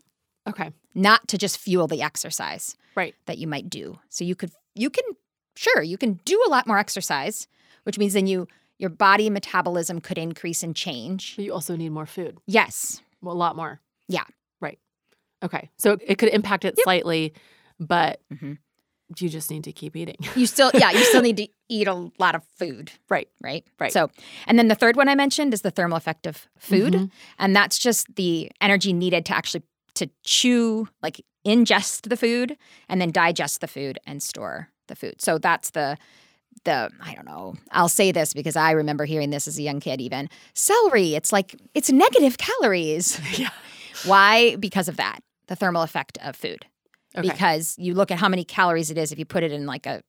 Okay. 0.48 0.70
not 0.94 1.26
to 1.28 1.38
just 1.38 1.58
fuel 1.58 1.86
the 1.86 2.02
exercise 2.02 2.76
Right. 2.96 3.14
that 3.26 3.38
you 3.38 3.46
might 3.46 3.70
do. 3.70 3.98
So 4.08 4.24
you 4.24 4.34
could, 4.34 4.50
you 4.74 4.90
can, 4.90 5.04
sure, 5.56 5.82
you 5.82 5.98
can 5.98 6.14
do 6.24 6.42
a 6.46 6.50
lot 6.50 6.66
more 6.66 6.78
exercise, 6.78 7.46
which 7.84 7.96
means 7.98 8.12
then 8.12 8.26
you, 8.26 8.46
your 8.78 8.90
body 8.90 9.30
metabolism 9.30 10.00
could 10.00 10.18
increase 10.18 10.62
and 10.64 10.74
change. 10.74 11.36
But 11.36 11.44
you 11.44 11.52
also 11.52 11.76
need 11.76 11.90
more 11.90 12.06
food. 12.06 12.38
Yes. 12.46 13.02
A 13.26 13.32
lot 13.32 13.56
more. 13.56 13.80
Yeah. 14.08 14.24
Right. 14.60 14.78
Okay. 15.42 15.70
So 15.78 15.96
it 16.00 16.16
could 16.18 16.28
impact 16.30 16.64
it 16.64 16.78
slightly, 16.82 17.32
but 17.78 18.20
Mhm. 18.32 18.58
you 19.18 19.28
just 19.28 19.50
need 19.50 19.64
to 19.64 19.72
keep 19.72 19.96
eating. 19.96 20.16
You 20.36 20.46
still, 20.46 20.70
yeah, 20.74 20.90
you 20.90 21.04
still 21.04 21.22
need 21.28 21.36
to 21.38 21.48
eat 21.68 21.86
a 21.88 22.10
lot 22.18 22.34
of 22.34 22.42
food. 22.58 22.90
Right. 23.08 23.28
Right. 23.42 23.64
Right. 23.78 23.92
So, 23.92 24.10
and 24.46 24.58
then 24.58 24.68
the 24.68 24.74
third 24.74 24.96
one 24.96 25.08
I 25.08 25.14
mentioned 25.14 25.52
is 25.54 25.62
the 25.62 25.70
thermal 25.70 25.96
effect 25.96 26.26
of 26.26 26.46
food. 26.58 26.94
Mhm. 26.94 27.10
And 27.38 27.54
that's 27.56 27.78
just 27.78 28.14
the 28.16 28.50
energy 28.60 28.92
needed 28.92 29.24
to 29.26 29.36
actually 29.36 29.62
to 29.94 30.10
chew, 30.24 30.88
like 31.02 31.24
ingest 31.46 32.08
the 32.08 32.16
food 32.16 32.56
and 32.88 33.00
then 33.00 33.12
digest 33.12 33.60
the 33.60 33.68
food 33.68 33.98
and 34.06 34.20
store 34.22 34.70
the 34.88 34.96
food. 34.96 35.20
So 35.20 35.38
that's 35.38 35.70
the 35.70 35.96
the 36.64 36.90
I 37.00 37.14
don't 37.14 37.26
know. 37.26 37.54
I'll 37.72 37.88
say 37.88 38.12
this 38.12 38.32
because 38.34 38.56
I 38.56 38.70
remember 38.72 39.04
hearing 39.04 39.30
this 39.30 39.46
as 39.48 39.58
a 39.58 39.62
young 39.62 39.80
kid 39.80 40.00
even. 40.00 40.28
Celery, 40.54 41.14
it's 41.14 41.32
like 41.32 41.60
it's 41.74 41.90
negative 41.90 42.38
calories. 42.38 43.20
yeah. 43.38 43.50
Why? 44.06 44.56
Because 44.56 44.88
of 44.88 44.96
that. 44.96 45.20
The 45.48 45.56
thermal 45.56 45.82
effect 45.82 46.18
of 46.22 46.36
food. 46.36 46.64
Okay. 47.16 47.28
Because 47.28 47.74
you 47.78 47.94
look 47.94 48.10
at 48.10 48.18
how 48.18 48.28
many 48.28 48.44
calories 48.44 48.90
it 48.90 48.98
is 48.98 49.12
if 49.12 49.18
you 49.18 49.24
put 49.24 49.42
it 49.42 49.52
in 49.52 49.66
like 49.66 49.86
a 49.86 50.02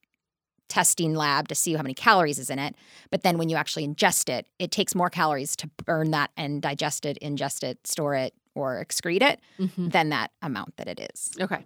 testing 0.70 1.14
lab 1.14 1.48
to 1.50 1.56
see 1.56 1.74
how 1.74 1.84
many 1.84 1.94
calories 1.94 2.40
is 2.40 2.50
in 2.50 2.58
it. 2.58 2.76
But 3.12 3.22
then 3.22 3.38
when 3.38 3.50
you 3.50 3.56
actually 3.56 3.88
ingest 3.88 4.30
it, 4.30 4.48
it 4.58 4.72
takes 4.72 4.96
more 4.96 5.10
calories 5.10 5.56
to 5.58 5.70
burn 5.86 6.12
that 6.12 6.32
and 6.36 6.62
digest 6.62 7.06
it, 7.06 7.18
ingest 7.22 7.64
it, 7.64 7.86
store 7.86 8.16
it, 8.16 8.34
or 8.56 8.84
excrete 8.84 9.22
it 9.22 9.40
Mhm. 9.60 9.92
than 9.92 10.10
that 10.10 10.32
amount 10.42 10.78
that 10.78 10.88
it 10.88 11.00
is. 11.14 11.30
Okay. 11.40 11.64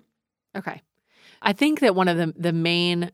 Okay. 0.58 0.82
I 1.42 1.54
think 1.54 1.80
that 1.80 1.96
one 1.96 2.08
of 2.10 2.18
the 2.18 2.34
the 2.36 2.52
main 2.52 3.12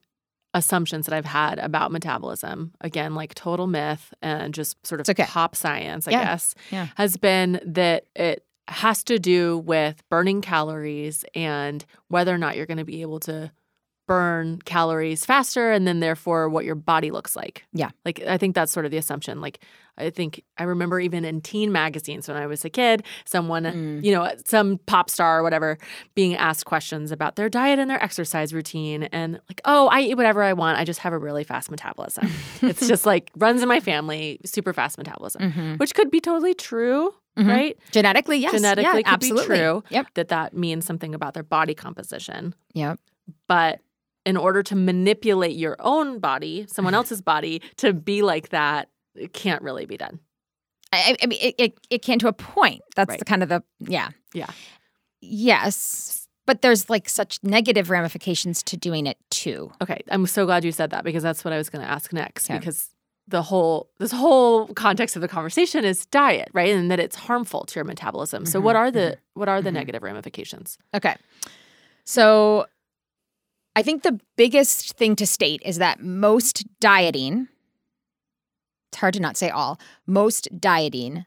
assumptions 0.56 1.06
that 1.06 1.14
I've 1.14 1.26
had 1.26 1.60
about 1.60 1.92
metabolism, 1.92 2.72
again, 2.82 3.14
like 3.14 3.36
total 3.36 3.68
myth 3.68 4.12
and 4.24 4.54
just 4.54 4.84
sort 4.88 5.02
of 5.02 5.08
okay. 5.10 5.26
pop 5.26 5.56
science, 5.56 6.08
I 6.08 6.12
Yeah. 6.12 6.24
guess, 6.24 6.56
Yeah. 6.72 6.88
has 6.96 7.18
been 7.18 7.60
that 7.66 8.06
it 8.16 8.44
has 8.68 9.04
to 9.04 9.20
do 9.20 9.60
with 9.60 10.02
burning 10.10 10.42
calories 10.42 11.24
and 11.36 11.86
whether 12.08 12.34
or 12.34 12.38
not 12.40 12.56
you're 12.56 12.66
going 12.66 12.80
to 12.80 12.86
be 12.86 13.02
able 13.04 13.20
to 13.20 13.52
burn 14.08 14.60
calories 14.66 15.26
faster 15.26 15.72
and 15.72 15.88
then 15.88 16.00
therefore 16.00 16.48
what 16.50 16.64
your 16.66 16.76
body 16.76 17.10
looks 17.12 17.36
like. 17.36 17.64
Yeah. 17.74 17.90
Like 18.06 18.22
I 18.28 18.38
think 18.38 18.54
that's 18.56 18.72
sort 18.72 18.86
of 18.86 18.92
the 18.92 18.98
assumption. 18.98 19.42
Like 19.42 19.60
I 19.98 20.10
think 20.10 20.44
I 20.58 20.64
remember 20.64 21.00
even 21.00 21.24
in 21.26 21.40
teen 21.42 21.72
magazines 21.72 22.28
when 22.28 22.36
I 22.38 22.46
was 22.48 22.64
a 22.66 22.70
kid, 22.70 23.04
someone, 23.26 23.64
Mm. 23.64 24.04
you 24.04 24.12
know, 24.12 24.30
some 24.46 24.78
pop 24.86 25.10
star 25.10 25.40
or 25.40 25.44
whatever 25.44 25.78
being 26.16 26.36
asked 26.36 26.66
questions 26.66 27.12
about 27.12 27.36
their 27.38 27.50
diet 27.50 27.80
and 27.80 27.90
their 27.90 28.04
exercise 28.04 28.54
routine 28.54 29.04
and 29.04 29.40
like, 29.50 29.62
"Oh, 29.66 29.88
I 29.88 30.02
eat 30.02 30.16
whatever 30.16 30.44
I 30.44 30.54
want. 30.54 30.78
I 30.78 30.84
just 30.84 31.00
have 31.00 31.14
a 31.14 31.18
really 31.18 31.44
fast 31.46 31.72
metabolism." 31.72 32.30
it's 32.62 32.88
just 32.88 33.06
like 33.06 33.32
runs 33.38 33.62
in 33.64 33.70
my 33.70 33.80
family, 33.80 34.40
super 34.46 34.74
fast 34.74 34.98
metabolism, 34.98 35.42
Mhm. 35.52 35.80
which 35.80 35.96
could 35.96 36.12
be 36.12 36.20
totally 36.20 36.54
true, 36.54 37.14
Mhm. 37.40 37.48
right? 37.48 37.78
Genetically, 37.92 38.38
yes. 38.38 38.52
Genetically 38.52 38.84
yeah, 39.00 39.04
could 39.10 39.14
absolutely. 39.14 39.56
be 39.56 39.60
true 39.62 39.84
Yep. 39.90 40.08
that 40.16 40.28
that 40.28 40.54
means 40.54 40.86
something 40.86 41.16
about 41.16 41.34
their 41.34 41.44
body 41.44 41.74
composition. 41.74 42.54
Yep. 42.74 43.00
But 43.48 43.80
in 44.26 44.38
order 44.38 44.64
to 44.64 44.76
manipulate 44.76 45.56
your 45.56 45.76
own 45.80 46.20
body, 46.20 46.66
someone 46.70 46.94
else's 46.94 47.22
body, 47.34 47.62
to 47.78 47.94
be 47.94 48.22
like 48.22 48.50
that, 48.50 48.90
it 49.16 49.34
can't 49.34 49.62
really 49.62 49.86
be 49.86 49.98
done. 49.98 50.20
I, 50.92 51.16
I 51.22 51.26
mean, 51.26 51.40
it, 51.42 51.56
it, 51.58 51.80
it 51.90 52.02
can 52.02 52.20
to 52.20 52.28
a 52.28 52.34
point. 52.34 52.82
That's 52.96 53.10
Right. 53.10 53.20
the 53.20 53.26
kind 53.26 53.44
of 53.44 53.50
the, 53.50 53.64
yeah. 53.80 54.10
Yeah. 54.34 54.50
Yes. 55.22 56.28
But 56.46 56.62
there's 56.62 56.90
like 56.90 57.10
such 57.10 57.40
negative 57.44 57.90
ramifications 57.90 58.62
to 58.64 58.78
doing 58.78 59.08
it 59.08 59.18
too. 59.32 59.72
Okay, 59.82 60.02
I'm 60.10 60.28
so 60.28 60.46
glad 60.46 60.64
you 60.64 60.72
said 60.72 60.92
that 60.92 61.04
because 61.04 61.24
that's 61.24 61.44
what 61.44 61.54
I 61.54 61.58
was 61.58 61.70
going 61.70 61.84
to 61.84 61.90
ask 61.90 62.14
next. 62.14 62.50
Okay. 62.50 62.60
Because 62.60 62.90
the 63.28 63.42
whole 63.42 63.90
this 63.98 64.12
whole 64.12 64.68
context 64.76 65.16
of 65.16 65.24
the 65.24 65.28
conversation 65.28 65.84
is 65.84 66.06
diet, 66.06 66.50
right? 66.54 66.70
And 66.76 66.92
that 66.92 67.00
it's 67.00 67.16
harmful 67.16 67.66
to 67.66 67.76
your 67.76 67.84
metabolism. 67.84 68.46
So 68.46 68.60
Mhm, 68.60 68.64
what 68.64 68.76
are 68.76 68.92
the 68.92 69.18
what 69.34 69.50
are 69.50 69.60
the 69.64 69.72
mhm. 69.72 69.74
negative 69.74 70.04
ramifications? 70.04 70.78
Okay. 70.94 71.16
So 72.04 72.68
I 73.76 73.82
think 73.84 74.04
the 74.04 74.20
biggest 74.38 74.94
thing 74.98 75.16
to 75.18 75.26
state 75.26 75.62
is 75.66 75.78
that 75.78 76.02
most 76.02 76.64
dieting, 76.80 77.48
it's 78.92 79.00
hard 79.00 79.14
to 79.16 79.20
not 79.20 79.38
say 79.38 79.50
all, 79.50 79.80
most 80.08 80.48
dieting 80.60 81.26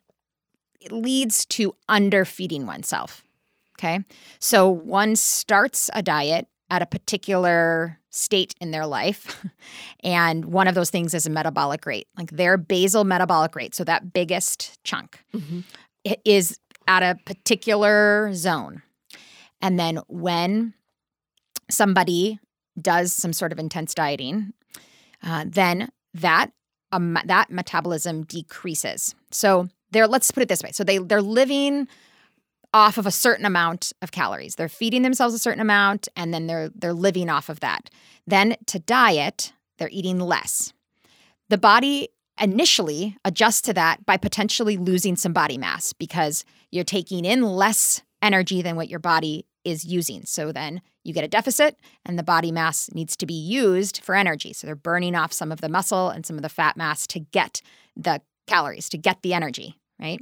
leads 0.91 1.45
to 1.47 1.75
underfeeding 1.89 2.65
oneself. 2.67 3.23
Okay. 3.79 4.01
So 4.39 4.69
one 4.69 5.15
starts 5.17 5.91
a 5.93 6.03
diet 6.03 6.47
at 6.71 6.83
a 6.83 6.87
particular 6.87 7.99
state 8.11 8.55
in 8.61 8.71
their 8.71 8.87
life. 8.87 9.45
And 10.05 10.45
one 10.47 10.69
of 10.69 10.77
those 10.77 10.91
things 10.91 11.13
is 11.13 11.27
a 11.27 11.31
metabolic 11.31 11.85
rate, 11.85 12.07
like 12.17 12.31
their 12.31 12.57
basal 12.57 13.03
metabolic 13.03 13.57
rate. 13.57 13.75
So 13.75 13.83
that 13.85 14.13
biggest 14.13 14.79
chunk 14.85 15.25
Mhm. 15.35 15.65
it 16.05 16.21
is 16.25 16.59
at 16.87 17.03
a 17.03 17.19
particular 17.27 18.33
zone. 18.33 18.83
And 19.61 19.79
then 19.79 19.99
when 20.07 20.75
somebody 21.71 22.39
does 22.81 23.13
some 23.13 23.33
sort 23.33 23.53
of 23.53 23.59
intense 23.59 23.95
dieting, 23.95 24.53
uh, 25.23 25.45
then 25.47 25.89
that 26.15 26.53
um, 26.93 27.19
that 27.27 27.51
metabolism 27.51 28.23
decreases. 28.25 29.15
So 29.31 29.69
they're 29.91 30.07
let's 30.07 30.31
put 30.31 30.43
it 30.43 30.49
this 30.49 30.63
way. 30.63 30.73
So 30.73 30.85
they 30.85 30.99
they're 30.99 31.23
living 31.23 31.89
off 32.75 32.99
of 32.99 33.07
a 33.07 33.11
certain 33.11 33.47
amount 33.47 33.93
of 34.03 34.13
calories. 34.13 34.57
They're 34.57 34.69
feeding 34.69 35.03
themselves 35.03 35.35
a 35.35 35.39
certain 35.39 35.61
amount 35.61 36.09
and 36.17 36.33
then 36.33 36.47
they're 36.47 36.71
they're 36.75 36.93
living 36.93 37.31
off 37.31 37.49
of 37.49 37.61
that. 37.61 37.91
Then 38.27 38.57
to 38.67 38.79
diet, 38.79 39.53
they're 39.79 39.91
eating 39.91 40.19
less. 40.19 40.73
The 41.49 41.59
body 41.59 42.09
initially 42.41 43.17
adjusts 43.25 43.63
to 43.63 43.73
that 43.75 44.05
by 44.07 44.17
potentially 44.17 44.77
losing 44.77 45.17
some 45.17 45.33
body 45.33 45.59
mass 45.59 45.93
because 45.93 46.45
you're 46.71 46.85
taking 46.85 47.25
in 47.25 47.43
less 47.43 48.03
energy 48.23 48.63
than 48.63 48.77
what 48.77 48.89
your 48.89 49.01
body 49.01 49.47
is 49.65 49.85
using. 49.85 50.25
So 50.25 50.53
then 50.53 50.81
you 51.09 51.15
get 51.15 51.25
a 51.25 51.29
deficit 51.29 51.77
and 52.05 52.19
the 52.19 52.23
body 52.23 52.53
mass 52.53 52.91
needs 52.93 53.17
to 53.17 53.27
be 53.27 53.35
used 53.35 54.03
for 54.05 54.15
energy. 54.15 54.53
So 54.53 54.67
they're 54.67 54.77
burning 54.77 55.15
off 55.15 55.33
some 55.33 55.51
of 55.51 55.61
the 55.61 55.69
muscle 55.69 56.11
and 56.11 56.25
some 56.25 56.37
of 56.37 56.43
the 56.43 56.49
fat 56.49 56.77
mass 56.77 57.07
to 57.09 57.21
get 57.21 57.63
the 57.97 58.21
calories, 58.47 58.89
to 58.91 58.99
get 58.99 59.23
the 59.23 59.35
energy, 59.35 59.77
right? 60.01 60.21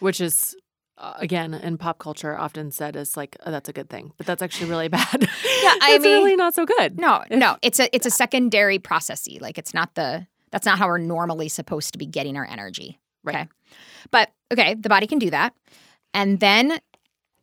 Which 0.00 0.20
is 0.20 0.56
uh, 0.98 1.14
again 1.18 1.52
in 1.54 1.76
pop 1.76 1.98
culture 1.98 2.38
often 2.38 2.70
said 2.70 2.96
as 2.96 3.16
like 3.16 3.36
oh, 3.44 3.50
that's 3.50 3.68
a 3.68 3.72
good 3.72 3.90
thing, 3.90 4.12
but 4.16 4.26
that's 4.26 4.42
actually 4.42 4.70
really 4.70 4.88
bad. 5.00 5.22
Yeah, 5.22 5.74
I 5.82 5.98
mean- 6.02 6.24
really 6.24 6.36
not 6.36 6.54
so 6.54 6.64
good. 6.66 6.98
No, 6.98 7.22
no, 7.30 7.56
it's 7.62 7.78
a 7.78 7.94
it's 7.94 8.06
a 8.06 8.10
secondary 8.10 8.78
processy. 8.78 9.40
Like 9.40 9.58
it's 9.58 9.74
not 9.74 9.94
the 9.94 10.26
that's 10.52 10.66
not 10.66 10.78
how 10.78 10.86
we're 10.86 10.98
normally 10.98 11.48
supposed 11.48 11.92
to 11.92 11.98
be 11.98 12.06
getting 12.06 12.36
our 12.36 12.46
energy. 12.46 12.98
Right. 13.24 13.36
Okay. 13.36 13.48
But 14.10 14.30
okay, 14.52 14.74
the 14.74 14.88
body 14.88 15.06
can 15.06 15.18
do 15.18 15.30
that. 15.30 15.52
And 16.14 16.40
then 16.40 16.78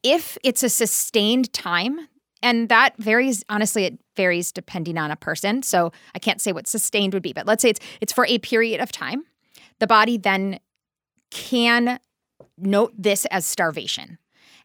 if 0.02 0.38
it's 0.44 0.64
a 0.64 0.70
sustained 0.70 1.52
time, 1.54 2.08
and 2.44 2.70
that 2.70 2.96
varies 2.98 3.44
honestly, 3.50 3.86
it 3.86 3.98
varies 4.16 4.52
depending 4.52 4.98
on 4.98 5.10
a 5.10 5.16
person. 5.16 5.64
So 5.64 5.92
I 6.14 6.20
can't 6.20 6.42
say 6.42 6.52
what 6.52 6.68
sustained 6.68 7.14
would 7.14 7.24
be, 7.24 7.34
but 7.34 7.48
let's 7.48 7.64
say 7.64 7.70
it's 7.70 7.80
it's 8.02 8.14
for 8.14 8.26
a 8.28 8.38
period 8.38 8.80
of 8.80 8.92
time. 8.92 9.24
The 9.80 9.88
body 9.88 10.18
then 10.18 10.60
can 11.32 12.00
note 12.58 12.94
this 12.96 13.26
as 13.26 13.46
starvation. 13.46 14.20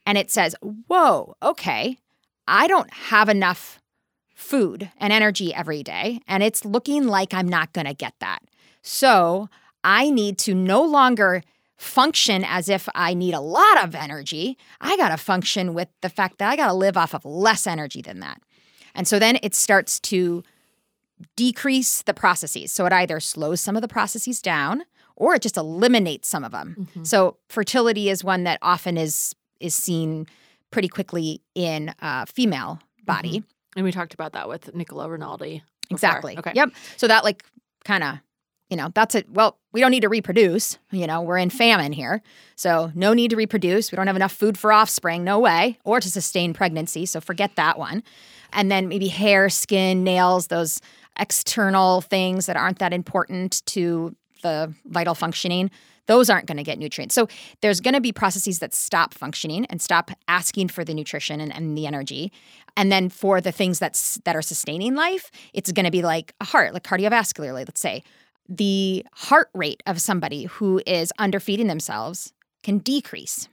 And 0.04 0.18
it 0.18 0.30
says, 0.30 0.54
whoa, 0.86 1.36
okay, 1.42 1.98
I 2.46 2.66
don't 2.66 2.92
have 2.92 3.28
enough 3.28 3.80
food 4.34 4.90
and 4.98 5.12
energy 5.12 5.52
every 5.52 5.82
day, 5.82 6.20
and 6.28 6.42
it's 6.42 6.64
looking 6.64 7.06
like 7.06 7.34
I'm 7.34 7.48
not 7.48 7.72
going 7.72 7.86
to 7.86 7.94
get 7.94 8.14
that. 8.20 8.40
So 8.82 9.48
I 9.82 10.10
need 10.10 10.38
to 10.38 10.54
no 10.54 10.82
longer 10.82 11.42
function 11.78 12.44
as 12.44 12.68
if 12.68 12.88
I 12.94 13.14
need 13.14 13.34
a 13.34 13.40
lot 13.40 13.82
of 13.82 13.94
energy. 13.94 14.58
I 14.80 14.96
got 14.96 15.08
to 15.10 15.16
function 15.16 15.74
with 15.74 15.88
the 16.02 16.08
fact 16.08 16.38
that 16.38 16.50
I 16.50 16.56
got 16.56 16.66
to 16.66 16.74
live 16.74 16.96
off 16.96 17.14
of 17.14 17.24
less 17.24 17.66
energy 17.66 18.02
than 18.02 18.20
that. 18.20 18.42
And 18.94 19.06
so 19.06 19.18
then 19.18 19.38
it 19.42 19.54
starts 19.54 20.00
to 20.00 20.42
decrease 21.36 22.02
the 22.02 22.14
processes. 22.14 22.72
So 22.72 22.84
it 22.86 22.92
either 22.92 23.20
slows 23.20 23.60
some 23.60 23.76
of 23.76 23.82
the 23.82 23.88
processes 23.88 24.42
down 24.42 24.82
or 25.16 25.34
it 25.34 25.42
just 25.42 25.56
eliminates 25.56 26.28
some 26.28 26.44
of 26.44 26.52
them. 26.52 26.76
Mm-hmm. 26.78 27.04
So 27.04 27.38
fertility 27.48 28.08
is 28.08 28.22
one 28.22 28.44
that 28.44 28.58
often 28.60 28.96
is 28.96 29.34
is 29.60 29.74
seen 29.74 30.26
pretty 30.70 30.88
quickly 30.88 31.42
in 31.54 31.92
a 32.00 32.26
female 32.26 32.80
body. 33.04 33.38
Mm-hmm. 33.40 33.78
And 33.78 33.84
we 33.84 33.92
talked 33.92 34.14
about 34.14 34.32
that 34.32 34.48
with 34.48 34.74
Nicola 34.74 35.08
Rinaldi. 35.08 35.62
Before. 35.88 35.96
Exactly. 35.96 36.38
Okay. 36.38 36.52
Yep. 36.54 36.70
So 36.96 37.08
that 37.08 37.24
like 37.24 37.44
kind 37.84 38.04
of 38.04 38.18
you 38.70 38.76
know, 38.76 38.90
that's 38.94 39.14
it. 39.14 39.30
Well, 39.30 39.58
we 39.72 39.80
don't 39.80 39.90
need 39.90 40.00
to 40.00 40.08
reproduce. 40.08 40.78
You 40.90 41.06
know, 41.06 41.22
we're 41.22 41.38
in 41.38 41.50
famine 41.50 41.92
here. 41.92 42.22
So, 42.56 42.92
no 42.94 43.14
need 43.14 43.30
to 43.30 43.36
reproduce. 43.36 43.90
We 43.90 43.96
don't 43.96 44.06
have 44.06 44.16
enough 44.16 44.32
food 44.32 44.58
for 44.58 44.72
offspring. 44.72 45.24
No 45.24 45.38
way. 45.38 45.78
Or 45.84 46.00
to 46.00 46.10
sustain 46.10 46.52
pregnancy. 46.52 47.06
So, 47.06 47.20
forget 47.20 47.56
that 47.56 47.78
one. 47.78 48.02
And 48.52 48.70
then 48.70 48.88
maybe 48.88 49.08
hair, 49.08 49.48
skin, 49.48 50.04
nails, 50.04 50.48
those 50.48 50.80
external 51.18 52.02
things 52.02 52.46
that 52.46 52.56
aren't 52.56 52.78
that 52.78 52.92
important 52.92 53.64
to 53.66 54.14
the 54.42 54.72
vital 54.84 55.14
functioning. 55.14 55.70
Those 56.06 56.30
aren't 56.30 56.46
going 56.46 56.56
to 56.56 56.64
get 56.64 56.78
nutrients. 56.78 57.14
So 57.14 57.28
there's 57.60 57.80
going 57.80 57.92
to 57.92 58.00
be 58.00 58.12
processes 58.12 58.60
that 58.60 58.74
stop 58.74 59.12
functioning 59.12 59.66
and 59.66 59.82
stop 59.82 60.10
asking 60.26 60.68
for 60.68 60.82
the 60.82 60.94
nutrition 60.94 61.38
and, 61.38 61.54
and 61.54 61.76
the 61.76 61.86
energy. 61.86 62.32
And 62.78 62.90
then 62.90 63.10
for 63.10 63.42
the 63.42 63.52
things 63.52 63.78
that's 63.78 64.18
that 64.24 64.34
are 64.34 64.40
sustaining 64.40 64.94
life, 64.94 65.30
it's 65.52 65.70
going 65.70 65.84
to 65.84 65.90
be 65.90 66.00
like 66.00 66.32
a 66.40 66.44
heart, 66.44 66.72
like 66.72 66.84
cardiovascularly, 66.84 67.66
let's 67.66 67.80
say 67.80 68.02
the 68.48 69.04
heart 69.12 69.50
rate 69.54 69.82
of 69.86 70.00
somebody 70.00 70.44
who 70.44 70.80
is 70.86 71.12
underfeeding 71.18 71.66
themselves 71.66 72.32
can 72.62 72.78
decrease 72.78 73.48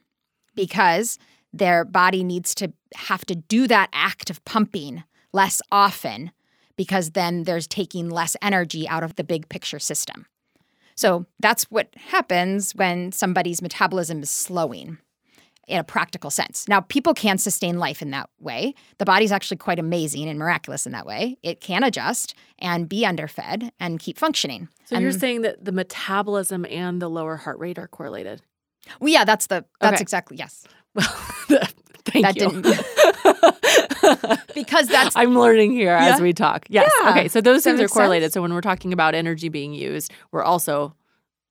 because 0.56 1.18
their 1.52 1.86
body 1.86 2.24
needs 2.24 2.56
to 2.56 2.72
have 2.96 3.26
to 3.26 3.36
do 3.36 3.68
that 3.68 3.90
act 3.94 4.30
of 4.30 4.44
pumping 4.46 5.04
less 5.34 5.62
often 5.72 6.32
because 6.76 7.12
then 7.12 7.44
there's 7.44 7.68
taking 7.68 8.10
less 8.10 8.36
energy 8.42 8.88
out 8.88 9.04
of 9.04 9.16
the 9.16 9.24
big 9.24 9.48
picture 9.50 9.80
system. 9.80 10.26
So 10.96 11.26
that's 11.40 11.66
what 11.66 11.90
happens 11.96 12.74
when 12.74 13.12
somebody's 13.12 13.62
metabolism 13.62 14.22
is 14.22 14.30
slowing 14.30 14.98
in 15.68 15.80
a 15.80 15.84
practical 15.84 16.30
sense. 16.30 16.68
Now, 16.68 16.82
people 16.82 17.14
can 17.14 17.38
sustain 17.38 17.80
life 17.80 18.02
in 18.02 18.12
that 18.12 18.30
way. 18.40 18.76
The 18.98 19.06
body's 19.06 19.32
actually 19.32 19.58
quite 19.58 19.80
amazing 19.80 20.28
and 20.30 20.38
miraculous 20.38 20.86
in 20.86 20.92
that 20.92 21.06
way. 21.06 21.38
It 21.44 21.62
can 21.62 21.84
adjust 21.84 22.36
and 22.60 22.88
be 22.88 23.06
underfed 23.06 23.72
and 23.80 24.00
keep 24.00 24.18
functioning. 24.18 24.70
So 24.86 24.96
and, 24.96 25.04
you're 25.04 25.12
saying 25.12 25.42
that 25.42 25.66
the 25.66 25.72
metabolism 25.72 26.66
and 26.70 27.02
the 27.02 27.10
lower 27.10 27.38
heart 27.38 27.60
rate 27.60 27.80
are 27.80 27.88
correlated? 27.88 28.42
Well, 29.00 29.12
yeah, 29.12 29.26
that's 29.26 29.48
the 29.48 29.66
that's 29.80 29.96
okay. 29.96 30.02
exactly 30.02 30.38
yes. 30.38 30.66
Well, 30.94 31.08
thank 32.06 32.26
that 32.26 32.36
you. 32.36 32.62
Didn't, 32.62 32.66
because 34.54 34.88
that's 34.88 35.16
I'm 35.16 35.38
learning 35.38 35.72
here 35.72 35.98
yeah. 35.98 36.14
as 36.14 36.22
we 36.22 36.34
talk. 36.34 36.68
Yes. 36.70 36.92
Yeah. 37.02 37.10
Okay. 37.10 37.28
So 37.28 37.42
those 37.42 37.64
that 37.64 37.78
things 37.78 37.82
are 37.82 37.88
correlated. 37.88 38.28
Sense. 38.28 38.34
So 38.36 38.42
when 38.42 38.54
we're 38.54 38.62
talking 38.62 38.94
about 38.94 39.16
energy 39.16 39.50
being 39.50 39.74
used, 39.74 40.14
we're 40.32 40.44
also 40.44 40.96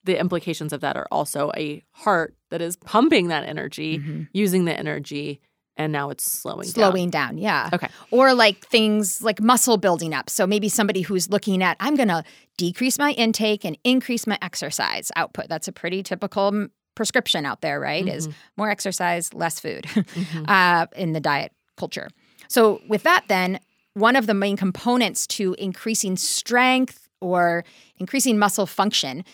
the 0.05 0.19
implications 0.19 0.73
of 0.73 0.81
that 0.83 0.97
are 0.97 1.07
also 1.11 1.51
a 1.57 1.83
heart 1.93 2.35
that 2.51 2.61
is 2.61 2.77
pumping 2.77 3.29
that 3.29 3.45
energy, 3.45 3.99
mm-hmm. 3.99 4.23
using 4.33 4.65
the 4.65 4.79
energy, 4.79 5.41
and 5.77 5.93
now 5.93 6.11
it's 6.11 6.31
slowing 6.31 6.67
slowing 6.67 7.11
down. 7.11 7.31
down. 7.31 7.39
yeah. 7.39 7.71
Okay. 7.73 7.89
Or 8.11 8.35
like 8.35 8.65
things 8.67 9.23
like 9.23 9.41
muscle 9.41 9.77
building 9.77 10.15
up. 10.15 10.31
So 10.31 10.47
maybe 10.47 10.69
somebody 10.69 11.01
who's 11.01 11.29
looking 11.31 11.63
at 11.63 11.77
I'm 11.81 11.97
going 11.97 12.09
to 12.09 12.23
decrease 12.57 12.99
my 12.99 13.11
intake 13.13 13.65
and 13.65 13.77
increase 13.83 14.27
my 14.27 14.39
exercise 14.41 15.11
output. 15.17 15.49
That's 15.49 15.67
a 15.67 15.73
pretty 15.73 16.03
typical 16.03 16.69
prescription 16.95 17.45
out 17.45 17.61
there, 17.61 17.81
right? 17.81 18.05
Mm-hmm. 18.05 18.17
Is 18.17 18.29
more 18.57 18.71
exercise, 18.71 19.35
less 19.35 19.59
food 19.59 19.85
mm-hmm. 19.85 20.45
uh, 20.47 20.87
in 20.97 21.13
the 21.13 21.21
diet 21.21 21.53
culture. 21.77 22.09
So 22.49 22.81
with 22.89 23.03
that, 23.03 23.25
then 23.29 23.59
one 23.95 24.17
of 24.17 24.27
the 24.27 24.35
main 24.35 24.57
components 24.57 25.27
to 25.29 25.55
increasing 25.59 26.17
strength 26.17 27.09
or 27.21 27.65
increasing 27.97 28.39
muscle 28.39 28.67
function 28.67 29.25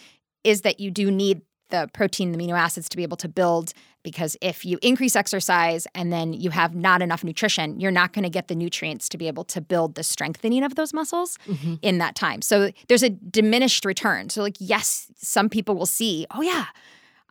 is 0.45 0.63
that 0.63 0.81
you 0.81 0.91
do 0.91 1.11
need 1.11 1.43
the 1.71 1.89
protein, 1.93 2.33
the 2.33 2.39
amino 2.39 2.59
acids 2.59 2.89
to 2.91 2.97
be 2.97 3.03
able 3.03 3.17
to 3.19 3.29
build. 3.29 3.73
Because 4.03 4.37
if 4.41 4.65
you 4.65 4.79
increase 4.83 5.15
exercise 5.15 5.87
and 5.95 6.13
then 6.13 6.33
you 6.33 6.51
have 6.51 6.75
not 6.75 7.03
enough 7.03 7.23
nutrition, 7.23 7.79
you're 7.81 7.91
not 7.91 8.13
going 8.13 8.23
to 8.23 8.31
get 8.31 8.49
the 8.49 8.55
nutrients 8.55 9.09
to 9.11 9.19
be 9.19 9.29
able 9.29 9.45
to 9.45 9.61
build 9.61 9.95
the 9.95 10.03
strengthening 10.03 10.65
of 10.65 10.75
those 10.75 10.93
muscles 10.95 11.39
mm-hmm. 11.47 11.75
in 11.83 11.99
that 11.99 12.15
time. 12.15 12.43
So 12.43 12.71
there's 12.89 13.03
a 13.03 13.11
diminished 13.11 13.85
return. 13.85 14.31
So, 14.31 14.43
like, 14.43 14.57
yes, 14.59 15.11
some 15.17 15.49
people 15.49 15.75
will 15.77 15.87
see, 15.87 16.27
oh, 16.31 16.43
yeah. 16.43 16.67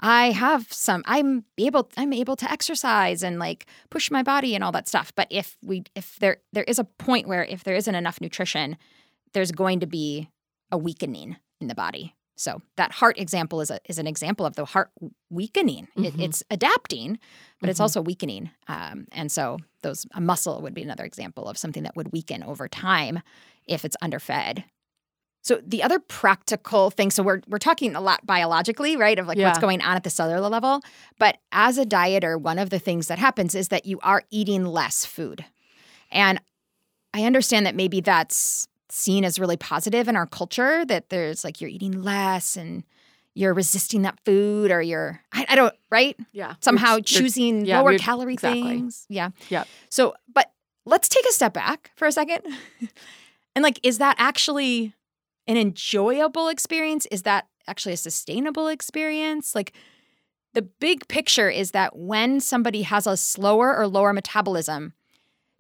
I 0.02 0.32
have 0.32 0.72
some 0.72 1.04
I'm 1.06 1.44
able 1.58 1.90
I'm 1.98 2.14
able 2.14 2.38
to 2.38 2.50
exercise 2.50 3.22
and 3.22 3.38
like 3.38 3.66
push 3.90 4.10
my 4.10 4.24
body 4.24 4.56
and 4.56 4.64
all 4.64 4.72
that 4.72 4.88
stuff. 4.88 5.12
But 5.14 5.28
if 5.30 5.58
we 5.62 5.84
if 5.94 6.18
there 6.20 6.38
there 6.54 6.64
is 6.64 6.80
a 6.80 6.86
point 6.86 7.28
where 7.28 7.44
if 7.44 7.66
there 7.66 7.76
isn't 7.76 7.94
enough 7.94 8.22
nutrition, 8.22 8.78
there's 9.34 9.52
going 9.52 9.82
to 9.82 9.88
be 9.88 10.30
a 10.72 10.78
weakening 10.78 11.36
in 11.60 11.68
the 11.68 11.76
body. 11.76 12.16
So 12.40 12.62
that 12.78 12.94
heart 12.94 13.20
example 13.20 13.60
is 13.60 13.70
a, 13.70 13.82
is 13.90 14.00
an 14.00 14.08
example 14.08 14.46
of 14.46 14.56
the 14.56 14.64
heart 14.64 14.92
weakening. 15.30 15.90
Mm-hmm. 15.98 16.06
It, 16.06 16.20
it's 16.20 16.42
adapting, 16.50 17.14
but 17.14 17.18
mm-hmm. 17.18 17.70
it's 17.70 17.82
also 17.82 18.02
weakening. 18.02 18.50
Um, 18.70 19.08
and 19.12 19.30
so 19.30 19.58
those 19.82 20.06
a 20.14 20.22
muscle 20.22 20.62
would 20.62 20.74
be 20.74 20.82
another 20.82 21.04
example 21.04 21.50
of 21.50 21.58
something 21.58 21.84
that 21.84 21.98
would 21.98 22.14
weaken 22.14 22.42
over 22.44 22.70
time 22.70 23.20
if 23.68 23.84
it's 23.84 23.98
underfed. 24.02 24.64
So 25.42 25.60
the 25.66 25.84
other 25.84 26.00
practical 26.00 26.92
thing, 26.92 27.12
so 27.12 27.24
we're 27.24 27.42
we're 27.50 27.58
talking 27.58 27.94
a 27.94 28.02
lot 28.02 28.26
biologically, 28.26 28.96
right, 28.96 29.20
of 29.20 29.28
like 29.28 29.38
yeah. 29.38 29.48
what's 29.48 29.60
going 29.60 29.82
on 29.82 29.98
at 29.98 30.06
the 30.06 30.10
cellular 30.10 30.48
level. 30.48 30.80
But 31.18 31.40
as 31.52 31.78
a 31.78 31.86
dieter, 31.86 32.40
one 32.40 32.58
of 32.58 32.70
the 32.70 32.80
things 32.80 33.08
that 33.08 33.20
happens 33.20 33.54
is 33.54 33.68
that 33.68 33.86
you 33.86 34.00
are 34.02 34.24
eating 34.32 34.64
less 34.64 35.04
food. 35.04 35.44
And 36.10 36.40
I 37.14 37.26
understand 37.26 37.66
that 37.66 37.76
maybe 37.76 38.00
that's 38.00 38.70
seen 38.90 39.24
as 39.24 39.40
really 39.40 39.58
positive 39.58 40.08
in 40.08 40.16
our 40.16 40.26
culture 40.26 40.86
that 40.86 41.10
there's 41.10 41.44
like 41.44 41.62
you're 41.62 41.70
eating 41.70 42.02
less 42.02 42.58
and 42.58 42.84
you're 43.36 43.54
resisting 43.54 44.02
that 44.02 44.20
food 44.26 44.72
or 44.72 44.82
you're 44.82 45.22
I, 45.32 45.46
I 45.50 45.56
don't 45.56 45.74
right? 45.90 46.18
Yeah. 46.32 46.56
Somehow 46.62 46.96
you're, 46.96 47.04
choosing 47.04 47.66
yeah, 47.66 47.80
lower 47.80 47.98
calorie 47.98 48.34
exactly. 48.34 48.64
things. 48.64 49.06
Yeah. 49.10 49.30
Yeah 49.50 49.66
so 49.90 50.16
but 50.34 50.52
let's 50.86 51.10
take 51.10 51.26
a 51.28 51.32
step 51.32 51.54
back 51.54 51.92
for 51.96 52.08
a 52.08 52.12
second. 52.12 52.42
And 53.56 53.64
like 53.64 53.80
is 53.84 53.98
that 53.98 54.16
actually 54.20 54.94
an 55.48 55.58
enjoyable 55.58 56.48
experience? 56.48 57.08
Is 57.12 57.24
that 57.24 57.48
actually 57.68 57.94
a 57.94 57.98
sustainable 57.98 58.68
experience? 58.68 59.56
Like 59.56 59.74
the 60.54 60.62
big 60.62 61.08
picture 61.08 61.50
is 61.50 61.72
that 61.72 61.96
when 61.98 62.40
somebody 62.40 62.84
has 62.84 63.06
a 63.06 63.18
slower 63.18 63.76
or 63.76 63.88
lower 63.88 64.14
metabolism 64.14 64.94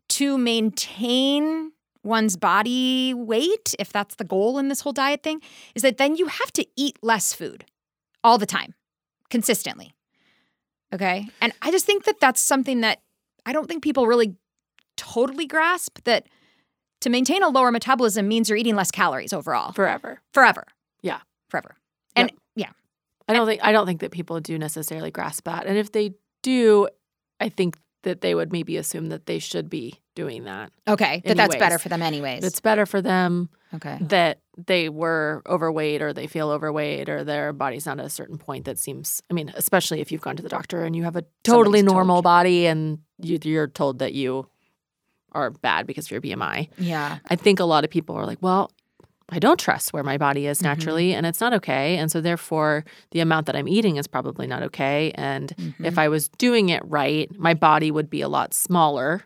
to 0.09 0.37
maintain 0.37 1.71
one's 2.03 2.38
body 2.38 3.13
weight, 3.13 3.75
if 3.79 3.91
that's 3.91 4.15
the 4.15 4.23
goal 4.23 4.57
in 4.57 4.69
this 4.69 4.81
whole 4.81 4.93
diet 4.93 5.23
thing, 5.23 5.41
is 5.75 5.81
that 5.81 5.97
then 5.97 6.15
you 6.15 6.27
have 6.27 6.51
to 6.53 6.65
eat 6.75 6.97
less 7.01 7.33
food 7.33 7.65
all 8.23 8.38
the 8.38 8.45
time, 8.45 8.73
consistently. 9.29 9.93
Okay. 10.93 11.27
And 11.41 11.53
I 11.62 11.71
just 11.71 11.85
think 11.85 12.05
that 12.05 12.19
that's 12.19 12.41
something 12.41 12.81
that 12.81 13.01
I 13.45 13.53
don't 13.53 13.67
think 13.67 13.83
people 13.83 14.07
really 14.07 14.35
totally 14.97 15.45
grasp 15.45 15.99
that 16.03 16.27
to 17.01 17.09
maintain 17.09 17.43
a 17.43 17.49
lower 17.49 17.71
metabolism 17.71 18.27
means 18.27 18.49
you're 18.49 18.57
eating 18.57 18.75
less 18.75 18.91
calories 18.91 19.31
overall. 19.31 19.71
Forever. 19.71 20.21
Forever. 20.33 20.65
Yeah. 21.01 21.19
Forever. 21.49 21.75
And 22.15 22.29
yep. 22.29 22.39
yeah. 22.55 22.71
I 23.27 23.33
don't 23.33 23.47
think 23.47 23.63
I 23.63 23.71
don't 23.71 23.85
think 23.85 24.01
that 24.01 24.12
people 24.12 24.39
do 24.39 24.57
necessarily 24.57 25.12
grasp 25.12 25.45
that. 25.45 25.65
And 25.65 25.77
if 25.77 25.91
they 25.91 26.15
do, 26.41 26.89
I 27.39 27.49
think 27.49 27.77
that 28.03 28.21
they 28.21 28.33
would 28.35 28.51
maybe 28.51 28.77
assume 28.77 29.07
that 29.09 29.25
they 29.25 29.39
should 29.39 29.69
be 29.69 29.99
doing 30.19 30.43
that. 30.43 30.71
Okay, 30.88 31.21
that 31.25 31.38
that's 31.38 31.55
better 31.55 31.79
for 31.79 31.89
them 31.89 32.01
anyways. 32.01 32.43
It's 32.43 32.60
better 32.60 32.86
for 32.86 33.01
them. 33.01 33.49
Okay. 33.73 33.97
That 34.01 34.39
they 34.58 34.89
were 34.89 35.41
overweight 35.47 36.01
or 36.01 36.12
they 36.12 36.27
feel 36.27 36.49
overweight 36.49 37.08
or 37.08 37.23
their 37.23 37.53
body's 37.53 37.86
not 37.86 37.99
at 37.99 38.05
a 38.05 38.10
certain 38.10 38.38
point 38.38 38.65
that 38.65 38.77
seems 38.77 39.21
I 39.29 39.34
mean, 39.34 39.53
especially 39.55 40.01
if 40.01 40.12
you've 40.12 40.21
gone 40.21 40.36
to 40.36 40.43
the 40.43 40.49
doctor 40.49 40.84
and 40.84 40.95
you 40.95 41.03
have 41.03 41.15
a 41.15 41.23
totally 41.43 41.82
normal 41.82 42.21
body 42.21 42.65
and 42.65 42.99
you, 43.19 43.39
you're 43.43 43.67
told 43.67 43.99
that 43.99 44.13
you 44.13 44.49
are 45.32 45.51
bad 45.51 45.86
because 45.86 46.05
of 46.08 46.12
your 46.12 46.21
BMI. 46.21 46.69
Yeah. 46.77 47.19
I 47.29 47.36
think 47.36 47.60
a 47.60 47.65
lot 47.65 47.84
of 47.84 47.89
people 47.89 48.15
are 48.15 48.25
like, 48.25 48.39
well, 48.41 48.71
I 49.29 49.38
don't 49.38 49.60
trust 49.60 49.93
where 49.93 50.03
my 50.03 50.17
body 50.17 50.47
is 50.47 50.58
mm-hmm. 50.58 50.67
naturally 50.67 51.10
mm-hmm. 51.10 51.17
and 51.19 51.25
it's 51.27 51.39
not 51.39 51.53
okay. 51.53 51.97
And 51.97 52.12
so 52.12 52.19
therefore 52.19 52.84
the 53.12 53.19
amount 53.19 53.45
that 53.45 53.55
I'm 53.55 53.67
eating 53.67 53.97
is 53.97 54.08
probably 54.08 54.47
not 54.47 54.63
okay. 54.63 55.12
And 55.15 55.55
mm-hmm. 55.55 55.86
if 55.86 55.97
I 55.97 56.10
was 56.10 56.29
doing 56.29 56.69
it 56.69 56.82
right, 56.86 57.29
my 57.38 57.53
body 57.53 57.91
would 57.91 58.10
be 58.10 58.21
a 58.21 58.29
lot 58.29 58.53
smaller. 58.53 59.23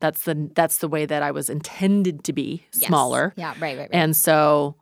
That's 0.00 0.24
the 0.24 0.50
that's 0.54 0.78
the 0.78 0.88
way 0.88 1.06
that 1.06 1.22
I 1.22 1.30
was 1.30 1.48
intended 1.48 2.22
to 2.24 2.32
be, 2.32 2.66
yes. 2.74 2.86
smaller. 2.88 3.32
Yeah, 3.36 3.50
right, 3.52 3.60
right, 3.60 3.78
right. 3.78 3.90
And 3.92 4.14
so 4.16 4.76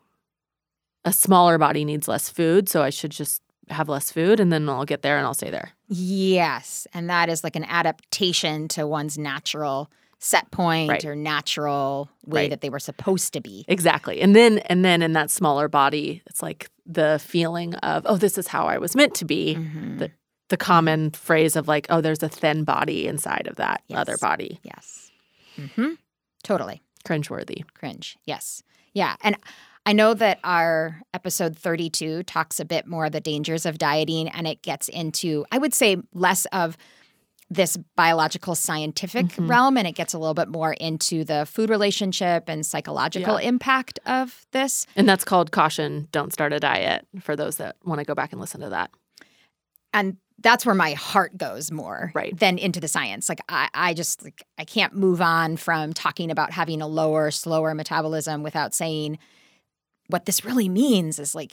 a 1.05 1.13
smaller 1.13 1.59
body 1.59 1.85
needs 1.85 2.09
less 2.09 2.29
food, 2.29 2.69
so 2.69 2.83
I 2.83 2.91
should 2.91 3.11
just 3.13 3.41
have 3.71 3.89
less 3.89 4.11
food 4.13 4.41
and 4.41 4.53
then 4.53 4.69
I'll 4.69 4.85
get 4.85 5.03
there 5.03 5.17
and 5.17 5.25
I'll 5.27 5.33
stay 5.35 5.51
there. 5.51 5.71
Yes. 5.89 6.87
And 6.93 7.09
that 7.09 7.29
is 7.31 7.43
like 7.45 7.57
an 7.57 7.65
adaptation 7.65 8.69
to 8.69 8.87
one's 8.87 9.17
natural 9.17 9.91
set 10.19 10.51
point 10.51 10.91
Right. 10.91 11.05
or 11.05 11.15
natural 11.15 12.11
way 12.27 12.43
Right. 12.43 12.51
that 12.51 12.61
they 12.61 12.69
were 12.71 12.79
supposed 12.79 13.33
to 13.35 13.41
be. 13.41 13.65
Exactly. 13.69 14.21
And 14.21 14.35
then 14.35 14.59
and 14.59 14.85
then 14.85 15.01
in 15.03 15.13
that 15.15 15.31
smaller 15.31 15.69
body, 15.69 16.23
it's 16.27 16.43
like 16.43 16.69
the 16.87 17.21
feeling 17.25 17.75
of, 17.77 18.03
oh, 18.07 18.17
this 18.17 18.37
is 18.37 18.49
how 18.49 18.67
I 18.67 18.79
was 18.79 18.95
meant 18.97 19.15
to 19.17 19.25
be. 19.25 19.55
Mhm. 19.57 19.99
The 19.99 20.11
the 20.51 20.57
common 20.59 21.11
phrase 21.11 21.57
of 21.57 21.67
like, 21.69 21.87
oh, 21.89 22.01
there's 22.03 22.23
a 22.23 22.29
thin 22.29 22.65
body 22.65 23.07
inside 23.07 23.47
of 23.47 23.57
that 23.57 23.83
Yes. 23.89 23.99
other 23.99 24.19
body. 24.19 24.61
Yes. 24.63 25.04
Hmm 25.57 25.93
Totally. 26.43 26.83
Cringeworthy. 27.07 27.65
Cringe. 27.75 28.17
Yes. 28.27 28.63
Yeah. 28.93 29.17
And 29.23 29.37
I 29.87 29.93
know 29.93 30.15
that 30.15 30.41
our 30.45 31.03
episode 31.13 31.59
32 31.59 32.23
talks 32.25 32.59
a 32.61 32.65
bit 32.65 32.87
more 32.87 33.07
of 33.07 33.13
the 33.13 33.21
dangers 33.21 33.67
of 33.67 33.79
dieting 33.79 34.29
and 34.29 34.47
it 34.47 34.63
gets 34.63 34.89
into, 34.89 35.45
I 35.53 35.59
would 35.59 35.75
say, 35.75 35.97
less 36.13 36.45
of 36.47 36.77
this 37.51 37.77
biological 37.95 38.55
scientific 38.55 39.27
Mhm. 39.27 39.49
realm 39.51 39.77
and 39.77 39.87
it 39.87 39.93
gets 39.93 40.15
a 40.15 40.19
little 40.19 40.33
bit 40.35 40.49
more 40.49 40.73
into 40.75 41.25
the 41.25 41.45
food 41.47 41.69
relationship 41.69 42.45
and 42.49 42.65
psychological 42.65 43.39
Yeah. 43.41 43.49
impact 43.49 44.01
of 44.07 44.47
this. 44.53 44.87
And 44.97 45.07
that's 45.09 45.25
called 45.25 45.53
caution, 45.53 46.09
don't 46.11 46.33
start 46.33 46.53
a 46.55 46.61
diet 46.61 47.07
for 47.21 47.37
those 47.37 47.57
that 47.57 47.77
want 47.85 47.99
to 47.99 48.05
go 48.05 48.15
back 48.15 48.33
and 48.33 48.41
listen 48.41 48.61
to 48.63 48.71
that. 48.71 48.91
and 49.93 50.17
that's 50.43 50.67
where 50.67 50.75
my 50.75 50.93
heart 50.93 51.37
goes 51.39 51.71
more 51.71 52.11
Right. 52.15 52.37
than 52.39 52.59
into 52.59 52.81
the 52.81 52.89
science 52.89 53.29
like 53.29 53.41
I, 53.49 53.69
I 53.73 53.95
just 53.95 54.25
like 54.25 54.43
i 54.59 54.65
can't 54.65 54.95
move 54.95 55.21
on 55.23 55.57
from 55.57 55.93
talking 55.93 56.31
about 56.31 56.53
having 56.53 56.83
a 56.83 56.87
lower 56.87 57.31
slower 57.31 57.75
metabolism 57.75 58.43
without 58.43 58.75
saying 58.75 59.19
what 60.09 60.27
this 60.27 60.45
really 60.45 60.69
means 60.69 61.19
is 61.19 61.35
like 61.35 61.53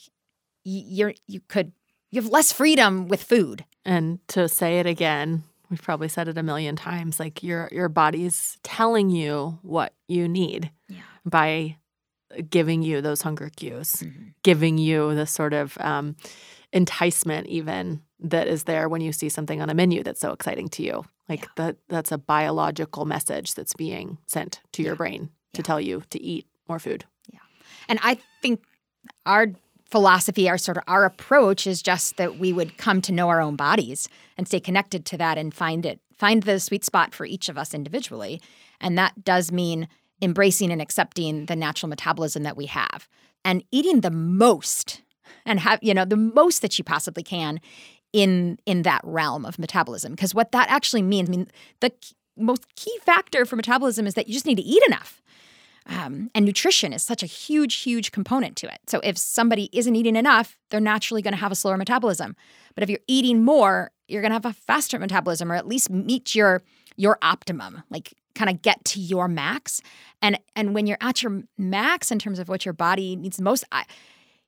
you're 0.63 1.13
you 1.28 1.39
could 1.48 1.72
you 2.12 2.22
have 2.22 2.30
less 2.32 2.52
freedom 2.52 3.08
with 3.08 3.24
food 3.24 3.63
And 3.86 4.20
to 4.30 4.48
say 4.50 4.80
it 4.80 4.86
again, 4.86 5.44
we've 5.70 5.82
probably 5.82 6.10
said 6.10 6.28
it 6.28 6.38
a 6.38 6.44
million 6.44 6.76
times, 6.76 7.20
like 7.20 7.41
your 7.41 7.70
your 7.72 7.88
body's 7.89 8.58
telling 8.63 9.10
you 9.10 9.58
what 9.63 9.94
you 10.08 10.28
need 10.28 10.72
Yeah. 10.89 11.02
by 11.26 11.78
giving 12.50 12.84
you 12.84 13.02
those 13.02 13.22
hunger 13.24 13.50
cues, 13.56 14.04
giving 14.44 14.78
you 14.78 15.15
the 15.15 15.26
sort 15.26 15.54
of 15.54 15.78
um, 15.80 16.15
enticement 16.74 17.48
even 17.48 18.02
that 18.20 18.48
is 18.48 18.64
there 18.64 18.88
when 18.88 19.02
you 19.02 19.12
see 19.12 19.30
something 19.30 19.62
on 19.62 19.70
a 19.70 19.74
menu 19.74 20.04
that's 20.04 20.22
so 20.22 20.32
exciting 20.32 20.68
to 20.70 20.84
you. 20.84 21.04
Like 21.28 21.42
Yeah. 21.42 21.48
that 21.58 21.76
that's 21.90 22.12
a 22.12 22.18
biological 22.18 23.06
message 23.06 23.54
that's 23.56 23.74
being 23.74 24.18
sent 24.28 24.62
to 24.74 24.84
your 24.84 24.94
Yeah. 24.94 24.98
brain 24.98 25.30
to 25.54 25.60
Yeah. 25.60 25.64
tell 25.64 25.82
you 25.82 26.04
to 26.10 26.22
eat 26.22 26.46
more 26.70 26.80
food. 26.80 27.06
Yeah. 27.32 27.40
And 27.90 28.00
i 28.04 28.18
think 28.42 28.64
our 29.26 29.48
philosophy 29.90 30.48
our 30.50 30.58
sort 30.58 30.78
of 30.78 30.84
our 30.88 31.04
approach 31.06 31.68
is 31.68 31.82
just 31.82 32.16
that 32.18 32.38
we 32.40 32.54
would 32.54 32.78
come 32.78 33.02
to 33.02 33.12
know 33.12 33.28
our 33.28 33.42
own 33.42 33.56
bodies 33.58 34.08
and 34.38 34.48
stay 34.48 34.60
connected 34.60 35.06
to 35.06 35.18
that 35.18 35.38
and 35.38 35.54
find 35.54 35.86
it 35.86 36.00
find 36.18 36.44
the 36.44 36.60
sweet 36.60 36.86
spot 36.86 37.14
for 37.14 37.26
each 37.26 37.50
of 37.50 37.58
us 37.58 37.74
individually 37.74 38.40
and 38.80 38.98
that 38.98 39.24
does 39.26 39.52
mean 39.52 39.88
embracing 40.22 40.72
and 40.72 40.82
accepting 40.82 41.48
the 41.48 41.56
natural 41.56 41.90
metabolism 41.90 42.44
that 42.44 42.56
we 42.56 42.68
have 42.68 43.10
and 43.44 43.64
eating 43.72 44.00
the 44.02 44.12
most 44.12 45.02
and 45.46 45.60
have 45.60 45.80
you 45.82 45.94
know 45.94 46.06
the 46.06 46.17
most 46.17 46.62
that 46.62 46.78
you 46.78 46.84
possibly 46.84 47.24
can 47.24 47.60
in 48.13 48.58
in 48.65 48.82
that 48.84 49.02
realm 49.04 49.46
of 49.46 49.58
metabolism 49.58 50.12
because 50.12 50.36
what 50.36 50.52
that 50.52 50.70
actually 50.70 51.02
means 51.02 51.30
i 51.30 51.32
mean 51.32 51.48
the 51.80 51.91
most 52.38 52.65
key 52.76 52.98
factor 53.04 53.46
for 53.46 53.56
metabolism 53.56 54.08
is 54.08 54.13
that 54.13 54.28
you 54.28 54.34
just 54.34 54.46
need 54.46 54.56
to 54.56 54.63
eat 54.63 54.84
enough 54.88 55.22
um, 55.88 56.30
and 56.36 56.46
nutrition 56.46 56.94
is 56.94 57.02
such 57.02 57.24
a 57.24 57.26
huge, 57.26 57.82
huge 57.82 58.12
component 58.12 58.56
to 58.58 58.67
it. 58.67 58.80
So 58.88 59.00
if 59.04 59.17
somebody 59.17 59.70
isn't 59.74 59.96
eating 59.96 60.15
enough, 60.15 60.58
they're 60.70 60.80
naturally 60.80 61.22
going 61.22 61.34
to 61.34 61.39
have 61.39 61.52
a 61.52 61.56
slower 61.56 61.78
metabolism. 61.78 62.36
But 62.76 62.84
if 62.84 62.89
you're 62.89 63.00
eating 63.08 63.44
more, 63.44 63.91
you're 64.08 64.22
going 64.22 64.30
to 64.30 64.36
have 64.36 64.46
a 64.46 64.54
faster 64.54 65.00
metabolism, 65.00 65.52
or 65.52 65.56
at 65.56 65.67
least 65.67 65.89
meet 65.89 66.36
your 66.36 66.62
your 66.98 67.17
optimum, 67.22 67.84
like 67.89 68.13
kind 68.36 68.50
of 68.50 68.62
get 68.62 68.84
to 68.86 69.00
your 69.00 69.28
max. 69.28 69.82
And 70.22 70.39
and 70.56 70.76
when 70.76 70.86
you're 70.86 70.98
at 71.02 71.24
your 71.24 71.44
max 71.58 72.12
in 72.12 72.20
terms 72.20 72.38
of 72.38 72.48
what 72.48 72.65
your 72.65 72.74
body 72.74 73.15
needs 73.15 73.41
most, 73.41 73.63
I, 73.72 73.86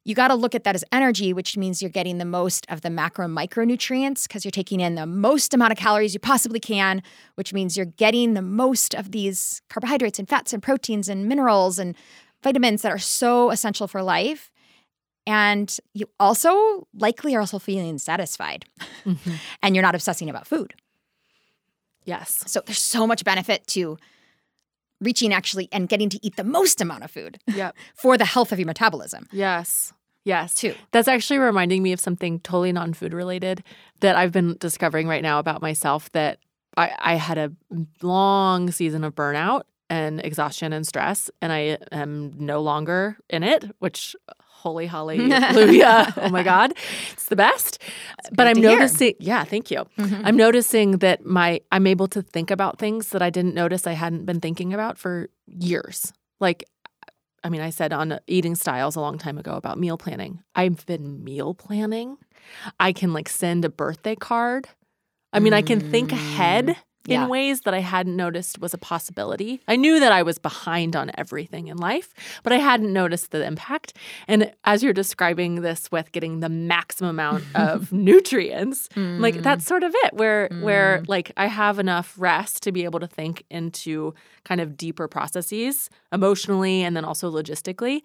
you 0.05 0.15
got 0.15 0.27
to 0.27 0.35
look 0.35 0.53
at 0.53 0.63
that 0.65 0.75
as 0.75 0.83
energy, 0.91 1.31
which 1.31 1.55
means 1.55 1.81
you're 1.81 1.89
getting 1.89 2.17
the 2.17 2.25
most 2.25 2.65
of 2.69 2.81
the 2.81 2.89
macro 2.89 3.27
micronutrients 3.27 4.27
because 4.27 4.43
you're 4.43 4.51
taking 4.51 4.79
in 4.79 4.95
the 4.95 5.05
most 5.05 5.53
amount 5.53 5.71
of 5.71 5.77
calories 5.77 6.13
you 6.13 6.19
possibly 6.19 6.59
can, 6.59 7.01
which 7.35 7.53
means 7.53 7.77
you're 7.77 7.85
getting 7.85 8.33
the 8.33 8.41
most 8.41 8.93
of 8.93 9.11
these 9.11 9.61
carbohydrates 9.69 10.19
and 10.19 10.27
fats 10.27 10.51
and 10.51 10.61
proteins 10.61 11.07
and 11.07 11.27
minerals 11.27 11.79
and 11.79 11.95
vitamins 12.43 12.81
that 12.81 12.91
are 12.91 12.99
so 12.99 13.49
essential 13.49 13.87
for 13.87 14.03
life. 14.03 14.51
And 15.25 15.75
you 15.93 16.09
also 16.19 16.87
likely 16.93 17.33
are 17.35 17.39
also 17.39 17.57
feeling 17.57 17.97
satisfied 17.97 18.65
mm-hmm. 19.05 19.31
and 19.63 19.73
you're 19.73 19.83
not 19.83 19.95
obsessing 19.95 20.29
about 20.29 20.47
food. 20.47 20.73
Yes. 22.03 22.43
So 22.47 22.61
there's 22.65 22.79
so 22.79 23.07
much 23.07 23.23
benefit 23.23 23.65
to 23.67 23.97
reaching 25.03 25.33
actually 25.33 25.69
and 25.71 25.87
getting 25.89 26.09
to 26.09 26.19
eat 26.25 26.35
the 26.35 26.43
most 26.43 26.81
amount 26.81 27.03
of 27.03 27.11
food 27.11 27.39
Yep. 27.55 27.75
for 27.95 28.17
the 28.17 28.25
health 28.25 28.51
of 28.51 28.59
your 28.59 28.65
metabolism, 28.67 29.27
Yes. 29.31 29.93
Yes. 30.25 30.53
too. 30.53 30.73
That's 30.91 31.09
actually 31.09 31.39
reminding 31.39 31.83
me 31.83 31.91
of 31.91 31.99
something 31.99 32.39
totally 32.39 32.71
non 32.71 32.93
food 32.93 33.13
related 33.13 33.61
that 33.99 34.15
I've 34.15 34.31
been 34.31 34.55
discovering 34.59 35.07
right 35.07 35.21
now 35.21 35.37
about 35.39 35.61
myself 35.61 36.09
that 36.13 36.39
I, 36.77 36.91
I 36.97 37.15
had 37.15 37.37
a 37.37 37.51
long 38.01 38.71
season 38.71 39.03
of 39.03 39.13
burnout 39.15 39.63
and 39.89 40.19
exhaustion 40.25 40.71
and 40.73 40.87
stress, 40.87 41.29
and 41.41 41.51
I 41.51 41.77
am 41.91 42.33
no 42.37 42.61
longer 42.61 43.17
in 43.29 43.43
it, 43.43 43.65
which 43.79 44.15
holy 44.63 44.87
hallelujah. 44.95 46.13
oh 46.17 46.29
my 46.29 46.41
God. 46.41 46.73
It's 47.11 47.25
the 47.25 47.35
best. 47.35 47.79
but 48.31 48.47
I'm 48.47 48.55
to 48.55 48.61
hear. 48.61 48.79
noticing, 48.79 49.13
yeah, 49.19 49.43
thank 49.43 49.69
you. 49.69 49.85
Mm-hmm. 49.99 50.25
I'm 50.25 50.37
noticing 50.37 50.97
that 50.99 51.25
my 51.25 51.61
I'm 51.71 51.85
able 51.85 52.07
to 52.07 52.21
think 52.21 52.49
about 52.49 52.79
things 52.79 53.09
that 53.09 53.21
I 53.21 53.29
didn't 53.29 53.53
notice 53.53 53.85
I 53.85 53.93
hadn't 53.93 54.25
been 54.25 54.39
thinking 54.39 54.73
about 54.73 54.97
for 54.97 55.29
years. 55.45 56.13
Like 56.39 56.63
I 57.43 57.49
mean, 57.49 57.59
I 57.59 57.71
said 57.71 57.91
on 57.91 58.19
eating 58.25 58.55
styles 58.55 58.95
a 58.95 59.01
long 59.01 59.17
time 59.17 59.37
ago 59.37 59.55
about 59.55 59.77
meal 59.77 59.97
planning. 59.97 60.41
I've 60.55 60.85
been 60.85 61.23
meal 61.23 61.53
planning. 61.53 62.17
I 62.79 62.93
can 62.93 63.11
like 63.11 63.27
send 63.27 63.65
a 63.65 63.69
birthday 63.69 64.15
card. 64.15 64.69
I 65.33 65.39
mean, 65.39 65.53
I 65.53 65.61
can 65.61 65.79
think 65.79 66.11
ahead 66.11 66.67
mm. 66.67 66.75
In 67.07 67.13
Yeah. 67.21 67.27
ways 67.27 67.61
that 67.61 67.73
I 67.73 67.79
hadn't 67.79 68.15
noticed 68.15 68.59
was 68.61 68.73
a 68.73 68.77
possibility. 68.77 69.59
I 69.67 69.75
knew 69.75 69.99
that 69.99 70.11
I 70.13 70.23
was 70.23 70.37
behind 70.37 70.95
on 70.95 71.11
everything 71.15 71.67
in 71.67 71.75
life, 71.77 72.13
but 72.43 72.53
I 72.53 72.57
hadn't 72.57 72.93
noticed 72.93 73.31
the 73.31 73.45
impact. 73.45 73.93
And 74.27 74.51
as 74.63 74.83
you're 74.83 74.93
describing 74.93 75.55
this 75.61 75.91
with 75.91 76.11
getting 76.13 76.39
the 76.39 76.47
maximum 76.49 77.09
amount 77.09 77.43
of 77.55 77.91
nutrients, 77.91 78.87
I'm 78.95 79.19
like 79.19 79.41
that's 79.41 79.65
sort 79.65 79.83
of 79.83 79.93
it 80.05 80.13
where 80.13 80.47
where 80.61 81.03
like 81.07 81.31
I 81.35 81.47
have 81.47 81.77
enough 81.79 82.15
rest 82.17 82.63
to 82.63 82.71
be 82.71 82.85
able 82.85 82.99
to 83.01 83.07
think 83.07 83.43
into 83.49 84.13
kind 84.45 84.61
of 84.61 84.77
deeper 84.77 85.07
processes 85.09 85.89
emotionally 86.11 86.83
and 86.83 86.95
then 86.95 87.03
also 87.05 87.29
logistically 87.31 88.01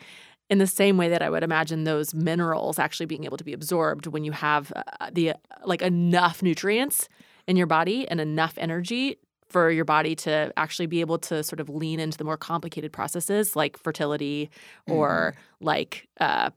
in 0.50 0.58
the 0.58 0.66
same 0.66 0.96
way 0.96 1.08
that 1.10 1.22
I 1.22 1.28
would 1.30 1.42
imagine 1.42 1.84
those 1.84 2.14
minerals 2.14 2.78
actually 2.78 3.06
being 3.06 3.24
able 3.24 3.36
to 3.36 3.44
be 3.44 3.52
absorbed 3.52 4.06
when 4.06 4.24
you 4.24 4.32
have 4.32 4.72
uh, 4.74 5.10
the 5.12 5.30
uh, 5.30 5.34
like 5.66 5.82
enough 5.82 6.42
nutrients 6.42 7.08
in 7.48 7.56
your 7.56 7.66
body 7.66 8.06
and 8.08 8.20
enough 8.20 8.54
energy 8.58 9.16
for 9.48 9.70
your 9.70 9.84
body 9.86 10.14
to 10.14 10.52
actually 10.56 10.86
be 10.86 11.00
able 11.00 11.18
to 11.18 11.42
sort 11.42 11.58
of 11.58 11.68
lean 11.70 11.98
into 11.98 12.16
the 12.18 12.24
more 12.24 12.36
complicated 12.36 12.92
processes 12.92 13.56
like 13.56 13.76
fertility 13.78 14.50
or 14.86 15.34
like 15.60 16.06
uh 16.20 16.50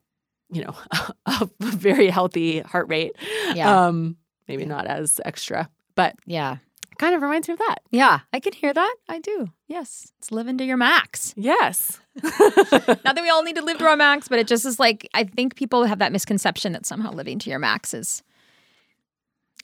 you 0.51 0.62
know 0.63 0.75
a 1.25 1.47
very 1.62 2.10
healthy 2.10 2.60
heart 2.60 2.88
rate 2.89 3.15
Yeah. 3.56 3.86
um 3.88 4.17
maybe 4.49 4.65
not 4.65 4.86
as 4.86 5.21
extra 5.23 5.69
but 5.95 6.15
yeah. 6.25 6.58
kind 6.97 7.15
of 7.15 7.21
reminds 7.21 7.47
me 7.47 7.54
of 7.54 7.60
that 7.60 7.77
Yeah. 7.91 8.19
I 8.34 8.39
can 8.41 8.51
hear 8.54 8.73
that. 8.73 8.95
I 9.08 9.19
do. 9.19 9.47
Yes. 9.67 10.12
It's 10.19 10.32
living 10.32 10.58
to 10.58 10.65
your 10.65 10.77
max. 10.77 11.34
yes 11.38 11.99
Not 12.23 13.15
that 13.15 13.21
we 13.21 13.30
all 13.30 13.43
need 13.43 13.56
to 13.56 13.63
live 13.63 13.77
to 13.77 13.86
our 13.88 13.95
max, 13.95 14.27
but 14.27 14.38
it 14.39 14.47
just 14.47 14.65
is 14.65 14.80
like, 14.80 15.08
I 15.13 15.23
think 15.23 15.56
people 15.56 15.86
have 15.86 15.99
that 15.99 16.12
misconception 16.12 16.73
that 16.73 16.86
somehow 16.86 17.12
living 17.13 17.39
to 17.39 17.49
your 17.49 17.60
max 17.60 17.93
is 17.93 18.21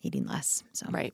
eating 0.02 0.26
less. 0.26 0.64
So, 0.74 0.88
Right. 0.90 1.14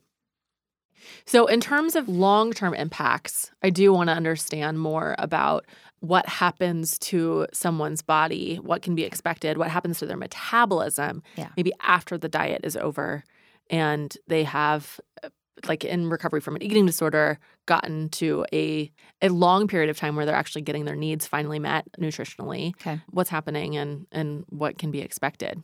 So, 1.26 1.48
in 1.48 1.60
terms 1.60 1.96
of 1.96 2.08
long 2.08 2.54
term 2.54 2.74
impacts, 2.74 3.52
I 3.62 3.70
do 3.70 3.92
want 3.92 4.10
to 4.10 4.14
understand 4.14 4.80
more 4.80 5.16
about 5.20 5.66
what 6.00 6.28
happens 6.28 6.98
to 7.00 7.48
someone's 7.54 8.02
body, 8.02 8.56
what 8.58 8.82
can 8.82 8.96
be 8.96 9.04
expected, 9.04 9.58
what 9.58 9.70
happens 9.70 10.00
to 10.00 10.06
their 10.06 10.18
metabolism, 10.18 11.22
Yeah. 11.36 11.50
maybe 11.58 11.72
after 11.82 12.18
the 12.18 12.30
diet 12.30 12.62
is 12.64 12.78
over 12.78 13.24
and 13.70 14.16
they 14.28 14.44
have 14.44 15.00
uh, 15.24 15.30
like 15.66 15.86
in 15.86 16.10
recovery 16.10 16.42
from 16.42 16.56
an 16.56 16.64
eating 16.64 16.86
disorder 16.86 17.40
gotten 17.66 18.10
to 18.10 18.46
a 18.54 18.92
a 19.22 19.30
long 19.30 19.68
period 19.68 19.90
of 19.90 19.98
time 19.98 20.16
where 20.16 20.26
they're 20.26 20.36
actually 20.36 20.62
getting 20.62 20.84
their 20.84 20.96
needs 20.96 21.26
finally 21.26 21.60
met 21.60 21.86
nutritionally 21.98 22.76
okay. 22.76 23.00
what's 23.12 23.30
happening 23.30 23.78
and 23.78 24.06
and 24.12 24.44
what 24.50 24.78
can 24.78 24.92
be 24.92 25.00
expected 25.00 25.64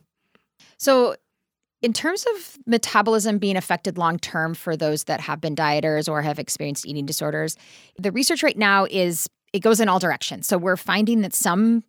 So, 0.78 1.16
in 1.82 1.92
terms 1.92 2.26
of 2.34 2.58
metabolism 2.66 3.38
being 3.38 3.56
affected 3.56 3.98
long 3.98 4.18
term 4.18 4.54
for 4.54 4.76
those 4.76 5.04
that 5.04 5.20
have 5.20 5.40
been 5.40 5.56
dieters 5.56 6.08
or 6.08 6.22
have 6.22 6.38
experienced 6.38 6.86
eating 6.86 7.06
disorders, 7.06 7.56
the 7.98 8.12
research 8.12 8.42
right 8.42 8.58
now 8.58 8.86
is 8.90 9.28
it 9.52 9.60
goes 9.60 9.80
in 9.80 9.88
all 9.88 9.98
directions. 9.98 10.46
So, 10.46 10.58
we're 10.58 10.76
finding 10.76 11.22
that 11.22 11.34
some 11.34 11.82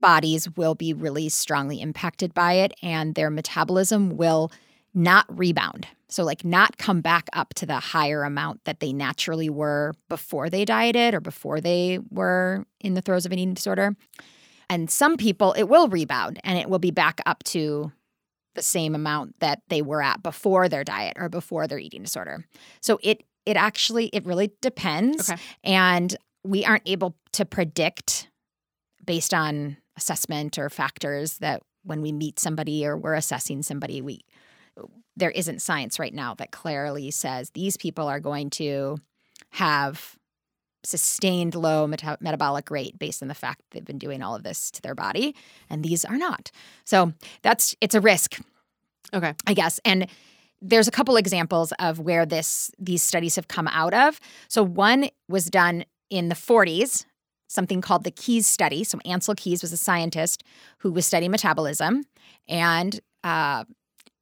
bodies 0.00 0.48
will 0.56 0.74
be 0.74 0.92
really 0.92 1.28
strongly 1.28 1.80
impacted 1.80 2.34
by 2.34 2.54
it 2.54 2.72
and 2.82 3.14
their 3.14 3.30
metabolism 3.30 4.16
will 4.16 4.52
not 4.94 5.26
rebound 5.28 5.86
So, 6.08 6.24
like, 6.24 6.44
not 6.44 6.78
come 6.78 7.00
back 7.00 7.28
up 7.32 7.52
to 7.54 7.66
the 7.66 7.80
higher 7.80 8.22
amount 8.22 8.64
that 8.64 8.80
they 8.80 8.92
naturally 8.92 9.50
were 9.50 9.92
before 10.08 10.48
they 10.48 10.64
dieted 10.64 11.14
or 11.14 11.20
before 11.20 11.60
they 11.60 11.98
were 12.10 12.64
in 12.80 12.94
the 12.94 13.02
throes 13.02 13.26
of 13.26 13.32
an 13.32 13.38
eating 13.38 13.54
disorder. 13.54 13.96
And 14.70 14.90
some 14.90 15.16
people, 15.16 15.52
it 15.52 15.64
will 15.64 15.88
rebound 15.88 16.40
and 16.44 16.58
it 16.58 16.68
will 16.68 16.78
be 16.78 16.90
back 16.90 17.20
up 17.26 17.42
to 17.44 17.92
the 18.56 18.62
same 18.62 18.94
amount 18.94 19.38
that 19.40 19.60
they 19.68 19.82
were 19.82 20.02
at 20.02 20.22
before 20.22 20.68
their 20.68 20.82
diet 20.84 21.14
or 21.16 21.28
before 21.28 21.66
their 21.68 21.78
eating 21.78 22.02
disorder. 22.02 22.44
So 22.80 22.98
it 23.02 23.22
it 23.44 23.56
actually 23.56 24.06
it 24.08 24.26
really 24.26 24.50
depends 24.60 25.30
Okay. 25.30 25.40
and 25.62 26.16
we 26.42 26.64
aren't 26.64 26.88
able 26.88 27.16
to 27.32 27.44
predict 27.44 28.28
based 29.04 29.32
on 29.32 29.76
assessment 29.96 30.58
or 30.58 30.68
factors 30.68 31.38
that 31.38 31.62
when 31.84 32.02
we 32.02 32.10
meet 32.10 32.40
somebody 32.40 32.84
or 32.84 32.96
we're 32.96 33.14
assessing 33.14 33.62
somebody 33.62 34.02
we 34.02 34.20
there 35.16 35.30
isn't 35.30 35.62
science 35.62 35.98
right 35.98 36.12
now 36.12 36.34
that 36.34 36.50
clearly 36.50 37.10
says 37.10 37.50
these 37.50 37.76
people 37.76 38.06
are 38.08 38.20
going 38.20 38.50
to 38.50 38.96
have 39.50 40.16
sustained 40.84 41.54
low 41.54 41.86
meta- 41.86 42.18
metabolic 42.20 42.70
rate 42.70 42.98
based 42.98 43.22
on 43.22 43.28
the 43.28 43.34
fact 43.34 43.60
they've 43.70 43.84
been 43.84 43.98
doing 43.98 44.22
all 44.22 44.34
of 44.34 44.42
this 44.42 44.70
to 44.70 44.80
their 44.82 44.94
body 44.94 45.34
and 45.68 45.82
these 45.84 46.04
are 46.04 46.16
not 46.16 46.50
so 46.84 47.12
that's 47.42 47.74
it's 47.80 47.94
a 47.94 48.00
risk 48.00 48.40
Okay. 49.14 49.34
I 49.46 49.54
guess. 49.54 49.80
And 49.84 50.06
there's 50.62 50.88
a 50.88 50.90
couple 50.90 51.16
examples 51.16 51.72
of 51.78 52.00
where 52.00 52.26
this 52.26 52.70
these 52.78 53.02
studies 53.02 53.36
have 53.36 53.48
come 53.48 53.68
out 53.68 53.94
of. 53.94 54.20
So 54.48 54.62
one 54.62 55.10
was 55.28 55.46
done 55.46 55.84
in 56.10 56.28
the 56.28 56.34
40s, 56.34 57.04
something 57.48 57.80
called 57.80 58.04
the 58.04 58.10
Keys 58.10 58.46
study. 58.46 58.84
So 58.84 58.98
Ancel 58.98 59.36
Keys 59.36 59.62
was 59.62 59.72
a 59.72 59.76
scientist 59.76 60.42
who 60.78 60.92
was 60.92 61.06
studying 61.06 61.30
metabolism 61.30 62.04
and 62.48 63.00
uh, 63.22 63.64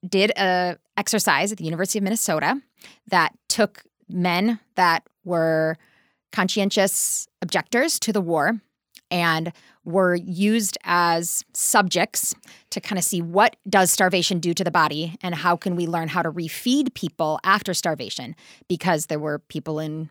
did 0.06 0.32
a 0.36 0.76
exercise 0.96 1.52
at 1.52 1.58
the 1.58 1.64
University 1.64 1.98
of 1.98 2.04
Minnesota 2.04 2.60
that 3.08 3.32
took 3.48 3.82
men 4.08 4.60
that 4.74 5.06
were 5.24 5.76
conscientious 6.34 7.28
objectors 7.40 8.00
to 8.00 8.12
the 8.12 8.20
war 8.20 8.60
and 9.10 9.52
were 9.84 10.16
used 10.16 10.76
as 10.82 11.44
subjects 11.52 12.34
to 12.70 12.80
kind 12.80 12.98
of 12.98 13.04
see 13.04 13.22
what 13.22 13.56
does 13.68 13.90
starvation 13.90 14.40
do 14.40 14.52
to 14.52 14.64
the 14.64 14.70
body 14.70 15.16
and 15.22 15.34
how 15.34 15.56
can 15.56 15.76
we 15.76 15.86
learn 15.86 16.08
how 16.08 16.22
to 16.22 16.32
refeed 16.32 16.92
people 16.94 17.38
after 17.44 17.72
starvation 17.72 18.34
because 18.68 19.06
there 19.06 19.18
were 19.18 19.38
people 19.38 19.78
in 19.78 20.10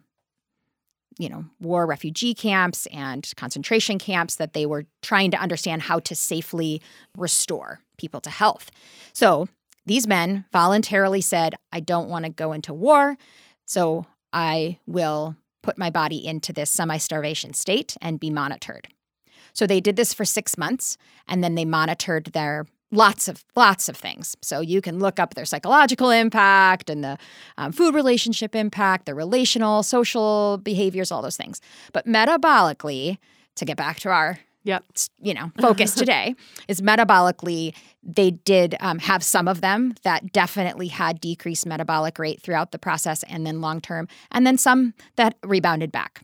you 1.20 1.28
know 1.28 1.44
war 1.60 1.86
refugee 1.86 2.34
camps 2.34 2.86
and 2.88 3.34
concentration 3.36 4.00
camps 4.00 4.38
that 4.38 4.54
they 4.54 4.66
were 4.66 4.86
trying 5.02 5.30
to 5.30 5.38
understand 5.38 5.82
how 5.82 6.00
to 6.00 6.16
safely 6.16 6.82
restore 7.18 7.82
people 7.98 8.22
to 8.22 8.30
health. 8.30 8.72
So 9.12 9.48
these 9.86 10.08
men 10.08 10.46
voluntarily 10.54 11.22
said 11.22 11.56
i 11.72 11.80
don't 11.80 12.10
want 12.10 12.26
to 12.26 12.32
go 12.32 12.54
into 12.54 12.74
war 12.74 13.18
so 13.66 14.06
i 14.32 14.80
will 14.88 15.36
put 15.64 15.78
my 15.78 15.90
body 15.90 16.24
into 16.24 16.54
this 16.54 16.70
semi 16.70 16.98
starvation 16.98 17.54
state 17.54 17.98
and 18.02 18.20
be 18.20 18.30
monitored. 18.30 18.88
So 19.54 19.66
they 19.66 19.80
did 19.80 19.96
this 19.96 20.14
for 20.14 20.26
six 20.26 20.58
months 20.58 20.98
and 21.28 21.44
then 21.44 21.56
they 21.56 21.66
monitored 21.66 22.26
their 22.34 22.68
lots 22.92 23.28
of 23.28 23.44
lots 23.56 23.90
of 23.90 23.98
things. 23.98 24.36
So 24.42 24.60
you 24.60 24.80
can 24.80 25.00
look 25.00 25.20
up 25.20 25.34
their 25.34 25.46
psychological 25.46 26.12
impact 26.12 26.90
and 26.90 27.04
the 27.04 27.18
um, 27.58 27.72
food 27.72 27.96
relationship 27.96 28.56
impact 28.56 29.08
the 29.08 29.16
relational 29.16 29.82
social 29.82 30.60
behaviors 30.60 31.12
all 31.12 31.24
those 31.24 31.38
things. 31.38 31.60
But 31.92 32.06
metabolically 32.06 33.18
to 33.56 33.66
get 33.66 33.78
back 33.78 34.00
to 34.02 34.10
our 34.10 34.40
Yep. 34.66 34.86
you 35.20 35.34
know 35.34 35.52
focus 35.60 35.94
today 35.96 36.36
is 36.68 36.82
metabolically 36.82 37.74
they 38.04 38.32
did 38.32 38.76
um, 38.80 39.00
have 39.00 39.24
some 39.24 39.48
of 39.48 39.62
them 39.62 39.96
that 40.04 40.32
definitely 40.34 40.88
had 40.88 41.22
decreased 41.22 41.66
metabolic 41.66 42.20
rate 42.20 42.42
throughout 42.42 42.72
the 42.72 42.80
process 42.80 43.24
and 43.24 43.46
then 43.46 43.62
long 43.62 43.82
term 43.82 44.08
and 44.32 44.46
then 44.46 44.58
some 44.58 44.94
that 45.16 45.36
rebounded 45.44 45.92
back. 45.92 46.24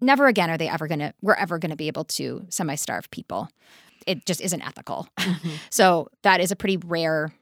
Never 0.00 0.26
again 0.26 0.50
are 0.50 0.58
they 0.58 0.68
ever 0.68 0.88
going 0.88 0.98
to 0.98 1.14
we're 1.22 1.34
ever 1.34 1.58
going 1.58 1.70
to 1.70 1.76
be 1.76 1.86
able 1.86 2.04
to 2.04 2.44
semi-starve 2.48 3.10
people. 3.10 3.48
It 4.06 4.26
just 4.26 4.40
isn't 4.40 4.66
ethical. 4.66 5.06
Mm-hmm. 5.18 5.50
so 5.70 6.08
that 6.22 6.40
is 6.40 6.50
a 6.50 6.56
pretty 6.56 6.76
rare 6.76 7.32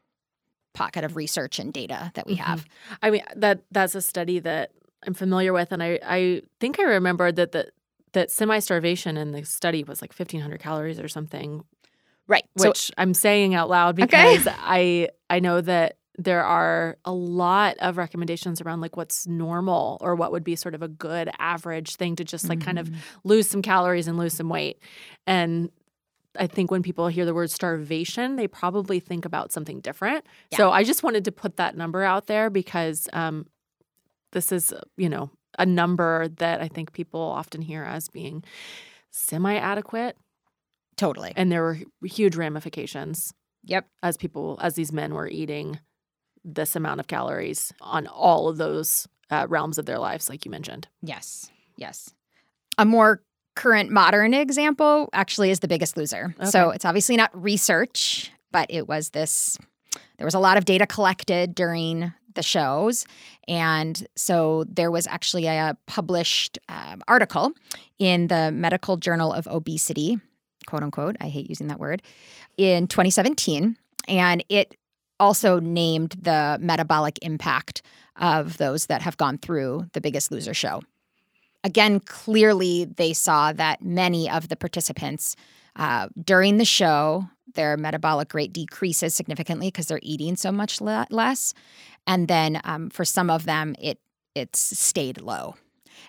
pocket 0.74 1.05
of 1.05 1.16
research 1.16 1.59
and 1.59 1.72
data 1.72 2.12
that 2.14 2.26
we 2.26 2.35
have. 2.37 2.66
I 3.03 3.11
mean 3.11 3.22
that 3.37 3.62
that's 3.70 3.94
a 3.94 4.03
study 4.03 4.38
that 4.40 4.72
I'm 5.07 5.14
familiar 5.14 5.53
with, 5.55 5.72
and 5.72 5.83
I 5.83 5.98
I 6.05 6.42
think 6.61 6.79
I 6.79 6.83
remember 6.83 7.33
that 7.33 7.53
the 7.53 7.70
that 8.12 8.31
semi 8.31 8.59
starvation 8.59 9.16
in 9.16 9.33
the 9.33 9.44
study 9.44 9.85
was 9.85 10.01
like 10.03 10.12
1,500 10.12 10.61
calories 10.61 10.99
or 11.01 11.09
something, 11.09 11.64
right 12.27 12.44
so 12.59 12.68
which 12.68 12.90
I'm 12.99 13.14
saying 13.14 13.55
out 13.55 13.68
loud 13.68 14.01
Okay. 14.01 14.37
because 14.37 14.49
I 14.61 15.09
I 15.29 15.40
know 15.40 15.61
that 15.61 15.96
there 16.18 16.44
are 16.44 16.99
a 17.07 17.12
lot 17.12 17.77
of 17.79 17.96
recommendations 17.96 18.61
around 18.61 18.81
like 18.83 18.96
what's 18.96 19.27
normal 19.27 19.96
or 20.03 20.14
what 20.14 20.33
would 20.33 20.44
be 20.44 20.55
sort 20.55 20.75
of 20.75 20.83
a 20.83 20.88
good 20.88 21.31
average 21.38 21.96
thing 21.96 22.14
to 22.16 22.25
just 22.25 22.46
like 22.49 22.61
kind 22.61 22.79
of 22.79 22.88
Mhm. 22.90 22.96
lose 23.25 23.49
some 23.49 23.62
calories 23.62 24.07
and 24.07 24.18
lose 24.18 24.35
some 24.35 24.51
weight. 24.51 24.83
And 25.27 25.70
I 26.38 26.46
think 26.46 26.70
when 26.70 26.83
people 26.83 27.09
hear 27.09 27.25
the 27.25 27.33
word 27.33 27.51
starvation, 27.51 28.37
they 28.37 28.46
probably 28.49 29.01
think 29.01 29.25
about 29.25 29.51
something 29.51 29.81
different. 29.81 30.27
Yeah. 30.51 30.59
So 30.59 30.70
I 30.70 30.85
just 30.85 31.03
wanted 31.03 31.25
to 31.25 31.33
put 31.33 31.57
that 31.57 31.75
number 31.77 32.03
out 32.03 32.27
there 32.27 32.51
because 32.51 33.09
um, 33.14 33.46
this 34.33 34.53
is, 34.53 34.75
you 34.99 35.09
know, 35.09 35.31
a 35.61 35.66
number 35.66 36.27
that 36.38 36.61
I 36.61 36.68
think 36.68 36.92
people 36.92 37.20
often 37.20 37.61
hear 37.61 37.85
as 37.85 38.09
being 38.09 38.42
semi 39.11 39.55
adequate. 39.55 40.16
totally 40.96 41.33
And 41.37 41.53
there 41.53 41.62
were 41.62 41.79
huge 42.03 42.35
ramifications 42.35 43.33
yep 43.62 43.87
as 44.03 44.16
people, 44.16 44.59
as 44.62 44.75
these 44.75 44.90
men 44.90 45.14
were 45.14 45.29
eating 45.29 45.79
this 46.42 46.75
amount 46.75 46.99
of 46.99 47.07
calories 47.07 47.73
on 47.83 48.07
all 48.07 48.49
of 48.49 48.57
those 48.57 49.07
uh, 49.31 49.46
realms 49.49 49.77
of 49.77 49.85
their 49.85 49.99
lives, 49.99 50.29
like 50.31 50.44
you 50.44 50.51
mentioned. 50.51 50.88
Yes. 51.03 51.51
Yes. 51.77 52.14
A 52.79 52.87
more 52.87 53.23
current 53.55 53.90
modern 53.90 54.33
example 54.33 55.11
actually 55.12 55.51
is 55.51 55.61
The 55.61 55.68
Biggest 55.68 55.99
Loser. 55.99 56.35
So 56.44 56.70
it's 56.70 56.87
obviously 56.87 57.16
not 57.16 57.31
research, 57.35 58.33
but 58.51 58.66
it 58.70 58.88
was 58.88 59.11
this 59.11 59.59
there 60.16 60.25
was 60.25 60.35
a 60.35 60.38
lot 60.38 60.57
of 60.57 60.64
data 60.64 60.87
collected 60.87 61.55
during 61.55 62.12
the 62.35 62.43
shows. 62.43 63.05
And 63.49 64.07
so 64.16 64.64
there 64.69 64.90
was 64.90 65.07
actually 65.07 65.47
a 65.47 65.77
published 65.87 66.59
um, 66.69 67.03
article 67.09 67.53
in 67.99 68.29
the 68.29 68.51
Medical 68.53 68.97
Journal 68.97 69.33
of 69.33 69.47
Obesity, 69.47 70.19
quote 70.66 70.83
unquote. 70.83 71.16
I 71.21 71.29
hate 71.29 71.49
using 71.49 71.69
that 71.69 71.81
word, 71.81 72.03
in 72.57 72.87
2017. 72.87 73.77
And 74.09 74.45
it 74.49 74.77
also 75.19 75.61
named 75.61 76.16
the 76.21 76.59
metabolic 76.61 77.19
impact 77.23 77.83
of 78.16 78.57
those 78.57 78.87
that 78.87 79.03
have 79.03 79.16
gone 79.16 79.38
through 79.38 79.87
the 79.93 80.01
Biggest 80.01 80.33
Loser 80.33 80.55
show. 80.55 80.81
Again, 81.62 82.01
clearly 82.01 82.87
they 82.87 83.12
saw 83.12 83.53
that 83.53 83.83
many 83.83 84.31
of 84.31 84.49
the 84.49 84.57
participants 84.57 85.37
uh, 85.77 86.09
during 86.23 86.57
the 86.57 86.64
show, 86.64 87.29
their 87.54 87.76
metabolic 87.76 88.34
rate 88.34 88.52
decreases 88.52 89.14
significantly 89.14 89.68
because 89.68 89.86
they're 89.86 90.00
eating 90.02 90.36
so 90.36 90.52
much 90.52 90.80
le- 90.80 91.06
less, 91.10 91.54
and 92.06 92.28
then 92.28 92.60
um, 92.64 92.90
for 92.90 93.04
some 93.04 93.30
of 93.30 93.46
them, 93.46 93.74
it 93.80 93.98
it's 94.34 94.78
stayed 94.78 95.20
low. 95.20 95.56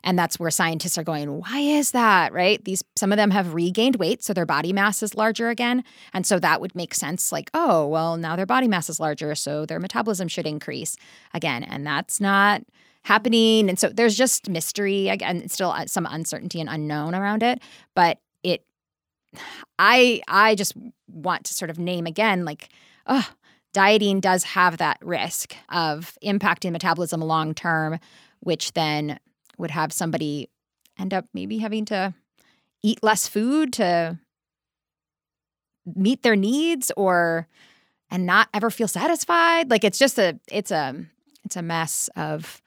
And 0.04 0.18
that's 0.18 0.40
where 0.40 0.50
scientists 0.52 0.98
are 0.98 1.04
going, 1.04 1.40
why 1.40 1.60
is 1.60 1.92
that? 1.92 2.34
Right? 2.34 2.64
These 2.64 2.84
some 2.96 3.12
of 3.12 3.18
them 3.18 3.32
have 3.32 3.54
regained 3.54 3.98
weight, 3.98 4.24
so 4.24 4.34
their 4.34 4.46
body 4.46 4.74
mass 4.74 5.04
is 5.04 5.16
larger 5.16 5.50
again. 5.50 5.84
And 6.14 6.26
so 6.26 6.40
that 6.40 6.62
would 6.62 6.76
make 6.76 6.94
sense, 6.94 7.32
like, 7.32 7.52
oh, 7.54 7.88
well, 7.88 8.18
now 8.18 8.36
their 8.36 8.46
body 8.46 8.68
mass 8.68 8.90
is 8.90 9.00
larger, 9.00 9.36
so 9.36 9.66
their 9.66 9.80
metabolism 9.80 10.28
should 10.28 10.48
increase 10.48 10.96
again. 11.34 11.64
And 11.64 11.86
that's 11.86 12.20
not 12.22 12.64
happening. 13.04 13.68
And 13.68 13.80
so 13.80 13.90
there's 13.90 14.16
just 14.16 14.50
mystery 14.50 15.10
again, 15.10 15.48
still 15.50 15.72
uh, 15.72 15.88
some 15.88 16.08
uncertainty 16.10 16.60
and 16.60 16.70
unknown 16.70 17.16
around 17.16 17.44
it. 17.44 17.60
But 17.96 18.20
I 19.80 20.22
I 20.28 20.56
just 20.56 20.74
want 21.08 21.46
to 21.46 21.54
sort 21.54 21.70
of 21.70 21.80
name 21.80 22.06
again, 22.06 22.46
like, 22.46 22.70
oh, 23.08 23.28
dieting 23.74 24.20
does 24.20 24.44
have 24.44 24.78
that 24.78 24.98
risk 25.02 25.56
of 25.70 26.18
impacting 26.24 26.72
metabolism 26.72 27.22
long 27.22 27.54
term, 27.54 28.00
which 28.42 28.74
then 28.74 29.20
would 29.58 29.72
have 29.72 29.94
somebody 29.94 30.50
end 31.00 31.14
up 31.14 31.26
maybe 31.34 31.60
having 31.60 31.86
to 31.86 32.14
eat 32.84 33.04
less 33.04 33.28
food 33.28 33.74
to 33.74 34.20
meet 35.96 36.22
their 36.24 36.36
needs 36.36 36.92
or 36.98 37.48
and 38.10 38.26
not 38.26 38.50
ever 38.54 38.70
feel 38.70 38.88
satisfied. 38.88 39.70
Like 39.70 39.84
it's 39.84 39.98
just 40.00 40.20
a 40.20 40.40
it's 40.52 40.72
a 40.72 40.96
it's 41.44 41.56
a 41.56 41.62
mess 41.62 42.10
of 42.16 42.62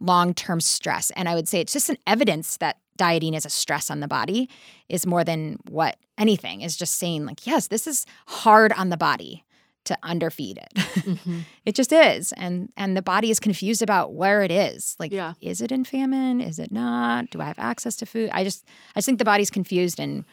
long-term 0.00 0.60
stress. 0.60 1.10
And 1.12 1.28
i 1.28 1.34
would 1.34 1.48
say 1.48 1.60
it's 1.60 1.72
just 1.72 1.88
an 1.90 1.98
evidence 2.06 2.56
that 2.58 2.76
dieting 2.96 3.34
is 3.34 3.44
a 3.46 3.50
stress 3.50 3.90
on 3.90 4.00
the 4.00 4.08
body 4.08 4.48
is 4.88 5.06
more 5.06 5.24
than 5.24 5.58
what 5.68 5.96
anything 6.18 6.60
is 6.62 6.76
just 6.76 6.96
saying 6.96 7.26
like 7.26 7.46
yes 7.46 7.68
this 7.68 7.86
is 7.86 8.06
hard 8.26 8.72
on 8.72 8.88
the 8.90 8.96
body 8.96 9.42
to 9.84 9.96
underfeed 10.02 10.56
it. 10.58 10.74
Mm-hmm. 10.74 11.40
it 11.64 11.76
just 11.76 11.92
is 11.92 12.32
and 12.32 12.72
and 12.76 12.96
the 12.96 13.02
body 13.02 13.30
is 13.30 13.38
confused 13.38 13.82
about 13.82 14.14
where 14.14 14.42
it 14.42 14.50
is. 14.50 14.96
Like 14.98 15.12
Yeah. 15.12 15.34
is 15.40 15.60
it 15.60 15.70
in 15.70 15.84
famine? 15.84 16.40
Is 16.40 16.58
it 16.58 16.72
not? 16.72 17.30
Do 17.30 17.40
i 17.40 17.44
have 17.44 17.58
access 17.60 17.94
to 17.96 18.06
food? 18.06 18.30
I 18.32 18.42
just 18.42 18.64
i 18.94 18.98
just 18.98 19.06
think 19.06 19.20
the 19.20 19.24
body's 19.24 19.48
confused 19.50 20.00
and 20.00 20.24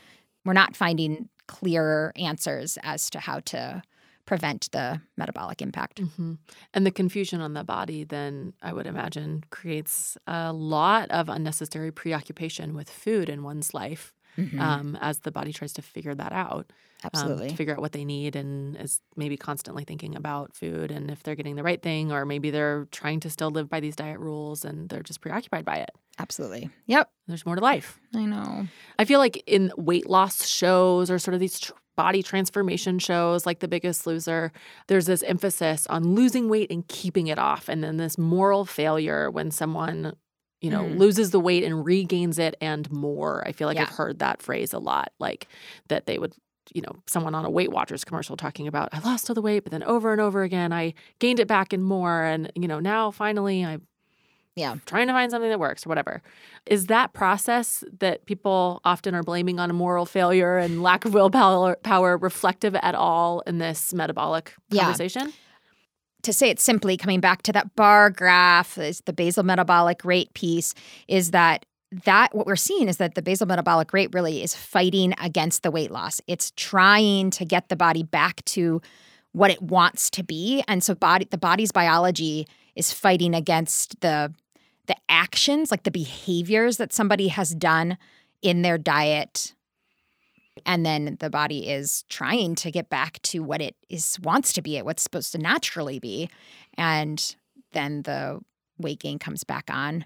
we're 0.43 0.53
not 0.53 0.75
finding 0.75 1.29
clearer 1.47 2.13
answers 2.15 2.79
as 2.81 3.09
to 3.11 3.19
how 3.19 3.41
to 3.41 3.83
prevent 4.25 4.69
the 4.71 5.01
metabolic 5.17 5.61
impact. 5.61 6.01
Mm-hmm. 6.01 6.33
And 6.73 6.85
the 6.85 6.91
confusion 6.91 7.41
on 7.41 7.53
the 7.53 7.63
body, 7.63 8.03
then 8.03 8.53
I 8.61 8.71
would 8.73 8.87
imagine, 8.87 9.43
creates 9.49 10.17
a 10.27 10.53
lot 10.53 11.11
of 11.11 11.27
unnecessary 11.29 11.91
preoccupation 11.91 12.73
with 12.73 12.89
food 12.89 13.29
in 13.29 13.43
one's 13.43 13.73
life 13.73 14.13
Mhm. 14.37 14.59
um, 14.59 14.97
as 14.99 15.19
the 15.19 15.31
body 15.31 15.53
tries 15.53 15.73
to 15.73 15.81
figure 15.83 16.15
that 16.15 16.31
out. 16.31 16.71
um, 17.03 17.09
Absolutely. 17.13 17.49
to 17.49 17.55
figure 17.57 17.73
out 17.73 17.81
what 17.81 17.91
they 17.91 18.05
need 18.05 18.33
and 18.37 18.77
is 18.77 19.01
maybe 19.17 19.35
constantly 19.35 19.83
thinking 19.83 20.15
about 20.15 20.55
food 20.55 20.89
and 20.89 21.11
if 21.11 21.21
they're 21.21 21.35
getting 21.35 21.55
the 21.57 21.61
right 21.63 21.81
thing, 21.81 22.13
or 22.13 22.25
maybe 22.25 22.49
they're 22.49 22.87
trying 22.91 23.19
to 23.19 23.29
still 23.29 23.51
live 23.51 23.67
by 23.67 23.81
these 23.81 23.93
diet 23.97 24.19
rules 24.19 24.63
and 24.63 24.87
they're 24.87 25.03
just 25.03 25.19
preoccupied 25.19 25.65
by 25.65 25.75
it. 25.75 25.91
Absolutely. 26.17 26.69
Yep. 26.87 27.11
There's 27.27 27.45
more 27.45 27.55
to 27.55 27.61
life. 27.61 27.99
I 28.15 28.23
know. 28.23 28.67
I 28.97 29.03
feel 29.03 29.19
like 29.19 29.43
in 29.45 29.71
weight 29.75 30.09
loss 30.09 30.47
shows 30.47 31.11
or 31.11 31.19
sort 31.19 31.33
of 31.33 31.41
these 31.41 31.59
tr- 31.59 31.73
body 31.95 32.23
transformation 32.23 32.99
shows 32.99 33.45
like 33.45 33.59
The 33.59 33.67
Biggest 33.67 34.05
Loser, 34.07 34.51
there's 34.87 35.05
this 35.05 35.23
emphasis 35.23 35.85
on 35.87 36.15
losing 36.15 36.49
weight 36.49 36.71
and 36.71 36.87
keeping 36.87 37.27
it 37.27 37.37
off. 37.39 37.69
And 37.69 37.83
then 37.83 37.97
this 37.97 38.17
moral 38.17 38.65
failure 38.65 39.29
when 39.29 39.51
someone, 39.51 40.15
you 40.61 40.69
know, 40.71 40.83
Mm. 40.83 40.97
loses 40.97 41.31
the 41.31 41.39
weight 41.39 41.63
and 41.63 41.85
regains 41.85 42.39
it 42.39 42.55
and 42.61 42.91
more. 42.91 43.43
I 43.47 43.51
feel 43.51 43.67
like 43.67 43.75
Yeah. 43.77 43.83
I've 43.83 43.89
heard 43.89 44.19
that 44.19 44.41
phrase 44.41 44.73
a 44.73 44.79
lot, 44.79 45.11
like 45.19 45.47
that 45.89 46.05
they 46.05 46.17
would. 46.17 46.33
You 46.73 46.81
know, 46.81 46.93
someone 47.07 47.35
on 47.35 47.43
a 47.43 47.49
Weight 47.49 47.71
Watchers 47.71 48.05
commercial 48.05 48.37
talking 48.37 48.67
about, 48.69 48.87
I 48.93 48.99
lost 48.99 49.29
all 49.29 49.33
the 49.33 49.41
weight, 49.41 49.63
but 49.63 49.71
then 49.71 49.83
over 49.83 50.13
and 50.13 50.21
over 50.21 50.43
again, 50.43 50.71
I 50.71 50.93
gained 51.19 51.41
it 51.41 51.47
back 51.47 51.73
and 51.73 51.83
more. 51.83 52.23
And, 52.23 52.49
you 52.55 52.69
know, 52.69 52.79
now 52.79 53.11
finally 53.11 53.65
I 53.65 53.79
Yeah. 54.55 54.75
trying 54.85 55.07
to 55.07 55.13
find 55.13 55.31
something 55.31 55.49
that 55.49 55.59
works 55.59 55.85
or 55.85 55.89
whatever. 55.89 56.21
Is 56.67 56.85
that 56.87 57.13
process 57.13 57.83
that 57.99 58.25
people 58.25 58.81
often 58.85 59.15
are 59.15 59.23
blaming 59.23 59.59
on 59.59 59.69
a 59.69 59.73
moral 59.73 60.05
failure 60.05 60.57
and 60.57 60.83
lack 60.83 61.05
of 61.05 61.13
willpower 61.13 61.75
power 61.83 62.17
reflective 62.17 62.75
at 62.75 62.93
all 62.95 63.41
in 63.47 63.57
this 63.57 63.93
metabolic 63.93 64.53
Yeah. 64.69 64.83
conversation? 64.83 65.33
to 66.21 66.31
say 66.31 66.49
it 66.49 66.57
simply, 66.57 66.95
coming 66.95 67.19
back 67.19 67.41
to 67.41 67.51
that 67.51 67.75
bar 67.75 68.09
graph, 68.09 68.77
is 68.77 69.01
the 69.01 69.11
basal 69.11 69.43
metabolic 69.43 70.05
rate 70.05 70.33
piece, 70.33 70.73
is 71.09 71.31
that 71.31 71.65
that 72.05 72.33
what 72.33 72.47
we're 72.47 72.55
seeing 72.55 72.87
is 72.87 72.95
that 72.95 73.13
the 73.15 73.21
basal 73.21 73.45
metabolic 73.45 73.91
rate 73.91 74.09
really 74.13 74.41
is 74.41 74.55
fighting 74.55 75.13
against 75.21 75.63
the 75.63 75.69
weight 75.69 75.91
loss. 75.91 76.21
It's 76.25 76.51
trying 76.55 77.29
to 77.31 77.43
get 77.43 77.67
the 77.67 77.75
body 77.75 78.03
back 78.03 78.43
to 78.45 78.81
what 79.33 79.51
it 79.51 79.61
wants 79.61 80.09
to 80.11 80.23
be, 80.23 80.63
and 80.65 80.81
so 80.81 80.95
body 80.95 81.27
the 81.29 81.37
body's 81.37 81.73
biology 81.73 82.47
is 82.75 82.93
fighting 82.93 83.35
against 83.35 83.99
the 83.99 84.33
the 84.87 84.95
actions, 85.09 85.71
like 85.71 85.83
the 85.83 85.91
behaviors 85.91 86.77
that 86.77 86.93
somebody 86.93 87.29
has 87.29 87.51
done 87.51 87.97
in 88.41 88.61
their 88.61 88.77
diet 88.77 89.53
and 90.65 90.85
then 90.85 91.17
the 91.19 91.29
body 91.29 91.69
is 91.69 92.03
trying 92.09 92.55
to 92.55 92.69
get 92.69 92.89
back 92.89 93.19
to 93.23 93.39
what 93.39 93.61
it 93.61 93.75
is 93.89 94.19
wants 94.21 94.53
to 94.53 94.61
be 94.61 94.77
at 94.77 94.85
what's 94.85 95.01
supposed 95.01 95.31
to 95.31 95.37
naturally 95.37 95.99
be 95.99 96.29
and 96.77 97.35
then 97.71 98.03
the 98.03 98.39
weight 98.77 98.99
gain 98.99 99.17
comes 99.17 99.43
back 99.43 99.69
on. 99.69 100.05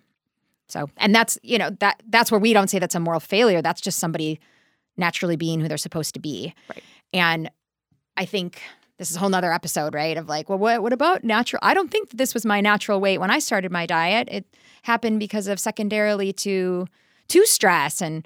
So 0.69 0.89
and 0.97 1.13
that's 1.13 1.37
you 1.43 1.57
know 1.57 1.69
that 1.79 2.01
that's 2.09 2.31
where 2.31 2.39
we 2.39 2.53
don't 2.53 2.69
say 2.69 2.79
that's 2.79 2.95
a 2.95 2.99
moral 2.99 3.19
failure. 3.19 3.61
That's 3.61 3.81
just 3.81 3.99
somebody 3.99 4.39
naturally 4.97 5.35
being 5.35 5.59
who 5.59 5.67
they're 5.67 5.77
supposed 5.77 6.13
to 6.13 6.19
be. 6.19 6.53
Right. 6.69 6.83
and 7.13 7.49
i 8.17 8.25
think 8.25 8.61
this 8.97 9.09
is 9.09 9.15
a 9.15 9.19
whole 9.19 9.29
nother 9.29 9.53
episode 9.53 9.93
right 9.93 10.17
of 10.17 10.27
like 10.27 10.49
well 10.49 10.57
what, 10.57 10.81
what 10.81 10.93
about 10.93 11.23
natural 11.23 11.59
i 11.63 11.73
don't 11.73 11.91
think 11.91 12.09
that 12.09 12.17
this 12.17 12.33
was 12.33 12.45
my 12.45 12.61
natural 12.61 12.99
weight 12.99 13.19
when 13.19 13.31
i 13.31 13.39
started 13.39 13.71
my 13.71 13.85
diet. 13.85 14.27
It 14.31 14.45
happened 14.83 15.19
because 15.19 15.47
of 15.47 15.59
secondarily 15.59 16.33
to 16.33 16.87
to 17.27 17.45
stress 17.45 18.01
and 18.01 18.25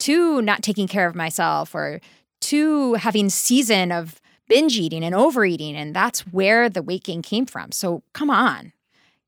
to 0.00 0.42
not 0.42 0.62
taking 0.62 0.88
care 0.88 1.06
of 1.06 1.14
myself 1.14 1.74
or 1.74 2.00
to 2.40 2.94
having 2.94 3.28
season 3.28 3.92
of 3.92 4.20
binge 4.48 4.76
eating 4.76 5.04
and 5.04 5.14
overeating 5.14 5.76
and 5.76 5.94
that's 5.94 6.20
where 6.32 6.68
the 6.68 6.82
weight 6.82 7.04
gain 7.04 7.22
came 7.22 7.46
from. 7.46 7.70
So 7.70 8.02
come 8.12 8.30
on. 8.30 8.72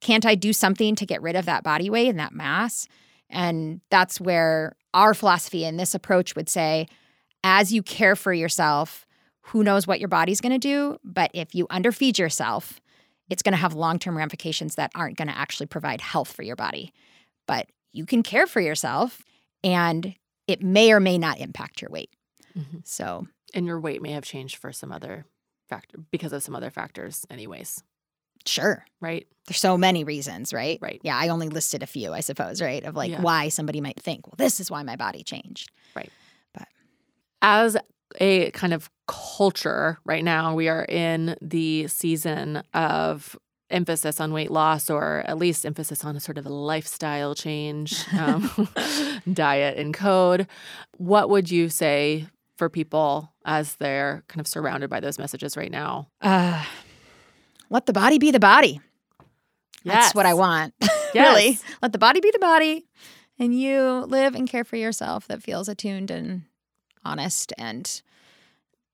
Can't 0.01 0.27
i 0.27 0.35
do 0.35 0.53
something 0.53 0.97
to 0.97 1.07
get 1.07 1.23
rid 1.23 1.37
of 1.37 1.47
that 1.47 1.63
body 1.63 1.89
weight 1.89 2.09
and 2.09 2.19
that 2.19 2.35
mass? 2.35 2.89
And 3.31 3.81
that's 3.91 4.21
where 4.21 4.75
our 4.93 5.15
philosophy 5.15 5.65
and 5.65 5.79
this 5.79 5.95
approach 5.95 6.35
would 6.35 6.49
say 6.49 6.89
as 7.45 7.73
you 7.73 7.83
care 7.83 8.17
for 8.17 8.33
yourself 8.33 9.07
who 9.47 9.63
knows 9.65 9.87
what 9.87 9.99
your 10.01 10.09
body's 10.09 10.41
going 10.41 10.53
to 10.53 10.59
do 10.59 10.99
but 11.05 11.31
if 11.35 11.55
you 11.55 11.67
underfeed 11.69 12.19
yourself 12.19 12.81
it's 13.31 13.43
going 13.43 13.53
to 13.53 13.59
have 13.59 13.75
long-term 13.75 14.17
ramifications 14.17 14.75
that 14.75 14.91
aren't 14.95 15.17
going 15.17 15.29
to 15.29 15.37
actually 15.37 15.67
provide 15.67 16.01
health 16.01 16.31
for 16.33 16.43
your 16.43 16.57
body 16.57 16.93
but 17.47 17.67
you 17.93 18.07
can 18.07 18.23
care 18.23 18.47
for 18.47 18.61
yourself 18.61 19.23
and 19.65 20.15
it 20.49 20.63
may 20.63 20.93
or 20.93 21.01
may 21.01 21.19
not 21.19 21.39
impact 21.39 21.81
your 21.83 21.91
weight. 21.91 22.11
Mhm. 22.59 22.87
So, 22.87 23.27
And 23.55 23.67
your 23.67 23.79
weight 23.81 24.01
may 24.03 24.13
have 24.13 24.25
changed 24.25 24.57
for 24.57 24.73
some 24.73 24.91
other 24.93 25.25
factor 25.69 25.99
because 26.11 26.33
of 26.33 26.43
some 26.43 26.57
other 26.57 26.71
factors, 26.71 27.25
anyways, 27.31 27.83
sure, 28.47 28.85
right? 29.01 29.27
there's 29.47 29.61
so 29.61 29.77
many 29.77 30.05
reasons, 30.05 30.53
right? 30.53 30.79
Right. 30.81 31.01
Yeah, 31.05 31.17
I 31.17 31.29
only 31.29 31.49
listed 31.49 31.83
a 31.83 31.87
few, 31.87 32.13
I 32.13 32.21
suppose, 32.21 32.63
right? 32.63 32.83
Of 32.85 32.95
like 32.97 33.11
Yeah. 33.11 33.21
why 33.21 33.49
somebody 33.51 33.81
might 33.81 34.01
think, 34.01 34.27
well, 34.27 34.35
this 34.39 34.59
is 34.61 34.71
why 34.71 34.83
my 34.83 34.97
body 34.97 35.23
changed. 35.25 35.71
Right. 35.97 36.11
But 36.55 36.69
as 37.43 37.77
a 38.21 38.51
kind 38.53 38.73
of 38.73 38.91
culture 39.07 39.99
right 40.05 40.25
now, 40.25 40.55
we 40.55 40.69
are 40.69 40.85
in 40.85 41.37
the 41.41 41.87
season 41.89 42.63
of 42.75 43.37
emphasis 43.71 44.21
on 44.21 44.33
weight 44.33 44.51
loss 44.51 44.91
or 44.91 45.25
at 45.27 45.39
least 45.39 45.65
emphasis 45.65 46.05
on 46.05 46.15
a 46.15 46.21
sort 46.21 46.39
of 46.39 46.47
a 46.47 46.51
lifestyle 46.51 47.35
change, 47.35 48.05
um, 48.19 48.69
diet 49.33 49.79
and 49.79 49.95
code. 49.95 50.47
What 50.99 51.31
would 51.31 51.51
you 51.51 51.69
say 51.69 52.27
for 52.57 52.69
people 52.69 53.33
as 53.45 53.75
they're 53.77 54.23
kind 54.29 54.41
of 54.41 54.47
surrounded 54.47 54.91
by 54.91 55.01
those 55.01 55.19
messages 55.19 55.57
right 55.57 55.71
now? 55.71 56.09
Uh, 56.21 56.63
let 57.71 57.87
the 57.87 57.93
body 57.93 58.19
be 58.19 58.31
the 58.31 58.41
body. 58.41 58.81
That's 59.85 60.15
what 60.15 60.27
I 60.27 60.35
want. 60.35 60.75
Yes. 61.15 61.37
really. 61.37 61.59
Let 61.83 61.93
the 61.93 61.99
body 61.99 62.21
be 62.21 62.31
the 62.31 62.39
body 62.39 62.87
and 63.39 63.55
you 63.55 64.07
live 64.09 64.35
and 64.35 64.49
care 64.49 64.65
for 64.65 64.77
yourself 64.77 65.29
that 65.29 65.43
feels 65.43 65.69
attuned 65.69 66.11
and 66.11 66.45
honest. 67.05 67.53
And 67.59 68.03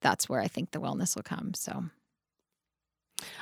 that's 0.00 0.28
where 0.28 0.40
I 0.40 0.48
think 0.48 0.70
the 0.70 0.80
wellness 0.80 1.16
will 1.16 1.22
come. 1.22 1.54
So, 1.54 1.84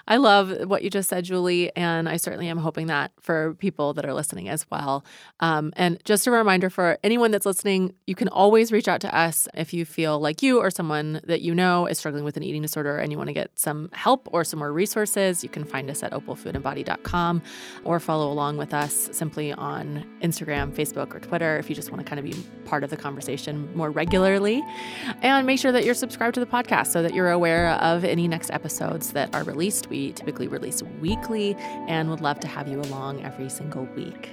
I 0.09 0.17
love 0.19 0.69
what 0.69 0.83
you 0.83 0.91
just 0.91 1.09
said, 1.09 1.25
Julie, 1.25 1.75
and 1.77 2.09
I 2.09 2.17
certainly 2.17 2.49
am 2.49 2.59
hoping 2.59 2.87
that 2.87 3.13
for 3.21 3.55
people 3.55 3.93
that 3.95 4.07
are 4.07 4.15
listening 4.15 4.49
as 4.49 4.65
well. 4.71 5.05
Um, 5.41 5.73
and 5.77 6.03
just 6.05 6.27
a 6.27 6.31
reminder 6.31 6.71
for 6.71 6.99
anyone 7.03 7.33
that's 7.33 7.47
listening, 7.47 7.95
you 8.07 8.15
can 8.15 8.29
always 8.29 8.71
reach 8.71 8.89
out 8.89 9.01
to 9.01 9.17
us 9.17 9.49
if 9.55 9.75
you 9.75 9.85
feel 9.85 10.21
like 10.21 10.43
you 10.43 10.59
or 10.61 10.71
someone 10.71 11.21
that 11.25 11.41
you 11.43 11.55
know 11.55 11.87
is 11.87 11.99
struggling 11.99 12.25
with 12.25 12.37
an 12.37 12.43
eating 12.43 12.63
disorder 12.63 12.99
and 12.99 13.11
you 13.11 13.19
want 13.19 13.29
to 13.29 13.35
get 13.35 13.51
some 13.59 13.91
help 13.93 14.29
or 14.33 14.45
some 14.45 14.61
more 14.61 14.73
resources. 14.73 15.43
You 15.43 15.51
can 15.51 15.65
find 15.65 15.91
us 15.91 16.03
at 16.03 16.13
opalfoodandbody.com 16.13 17.43
or 17.85 17.99
follow 17.99 18.31
along 18.31 18.59
with 18.59 18.73
us 18.73 19.09
simply 19.13 19.53
on 19.53 20.07
Instagram, 20.23 20.73
Facebook, 20.73 21.15
or 21.15 21.21
Twitter 21.21 21.59
if 21.59 21.69
you 21.69 21.75
just 21.75 21.91
want 21.91 22.05
to 22.05 22.09
kind 22.09 22.21
of 22.21 22.25
be 22.25 22.47
part 22.65 22.85
of 22.85 22.91
the 22.91 22.97
conversation 22.97 23.69
more 23.75 23.91
regularly. 23.91 24.65
And 25.23 25.47
make 25.47 25.59
sure 25.59 25.73
that 25.73 25.85
you're 25.85 25.95
subscribed 25.95 26.35
to 26.35 26.41
the 26.41 26.47
podcast 26.47 26.89
so 26.89 27.03
that 27.03 27.13
you're 27.13 27.31
aware 27.31 27.71
of 27.71 28.05
any 28.05 28.29
next 28.29 28.51
episodes 28.51 29.13
that 29.13 29.35
are 29.35 29.43
released. 29.43 29.66
We 29.89 30.13
typically 30.13 30.49
release 30.49 30.83
weekly 31.01 31.55
and 31.89 32.09
would 32.11 32.21
love 32.21 32.41
to 32.41 32.49
have 32.49 32.69
you 32.69 32.81
along 32.81 33.25
every 33.25 33.49
single 33.49 33.85
week. 33.97 34.31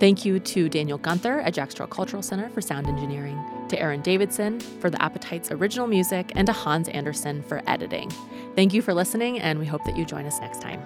Thank 0.00 0.24
you 0.24 0.40
to 0.40 0.68
Daniel 0.68 0.98
Guenther 0.98 1.44
at 1.44 1.54
Jack 1.54 1.70
Straw 1.70 1.86
Cultural 1.86 2.22
Center 2.22 2.48
for 2.50 2.60
sound 2.60 2.88
engineering, 2.88 3.40
to 3.68 3.80
Aaron 3.80 4.00
Davidson 4.00 4.58
for 4.58 4.90
the 4.90 5.00
Appetites 5.00 5.52
original 5.52 5.86
music, 5.86 6.32
and 6.34 6.46
to 6.46 6.52
Hans 6.52 6.88
Anderson 6.88 7.42
for 7.42 7.62
editing. 7.68 8.10
Thank 8.56 8.74
you 8.74 8.82
for 8.82 8.94
listening, 8.94 9.38
and 9.38 9.60
we 9.60 9.66
hope 9.66 9.84
that 9.84 9.96
you 9.96 10.04
join 10.04 10.26
us 10.26 10.40
next 10.40 10.60
time. 10.60 10.82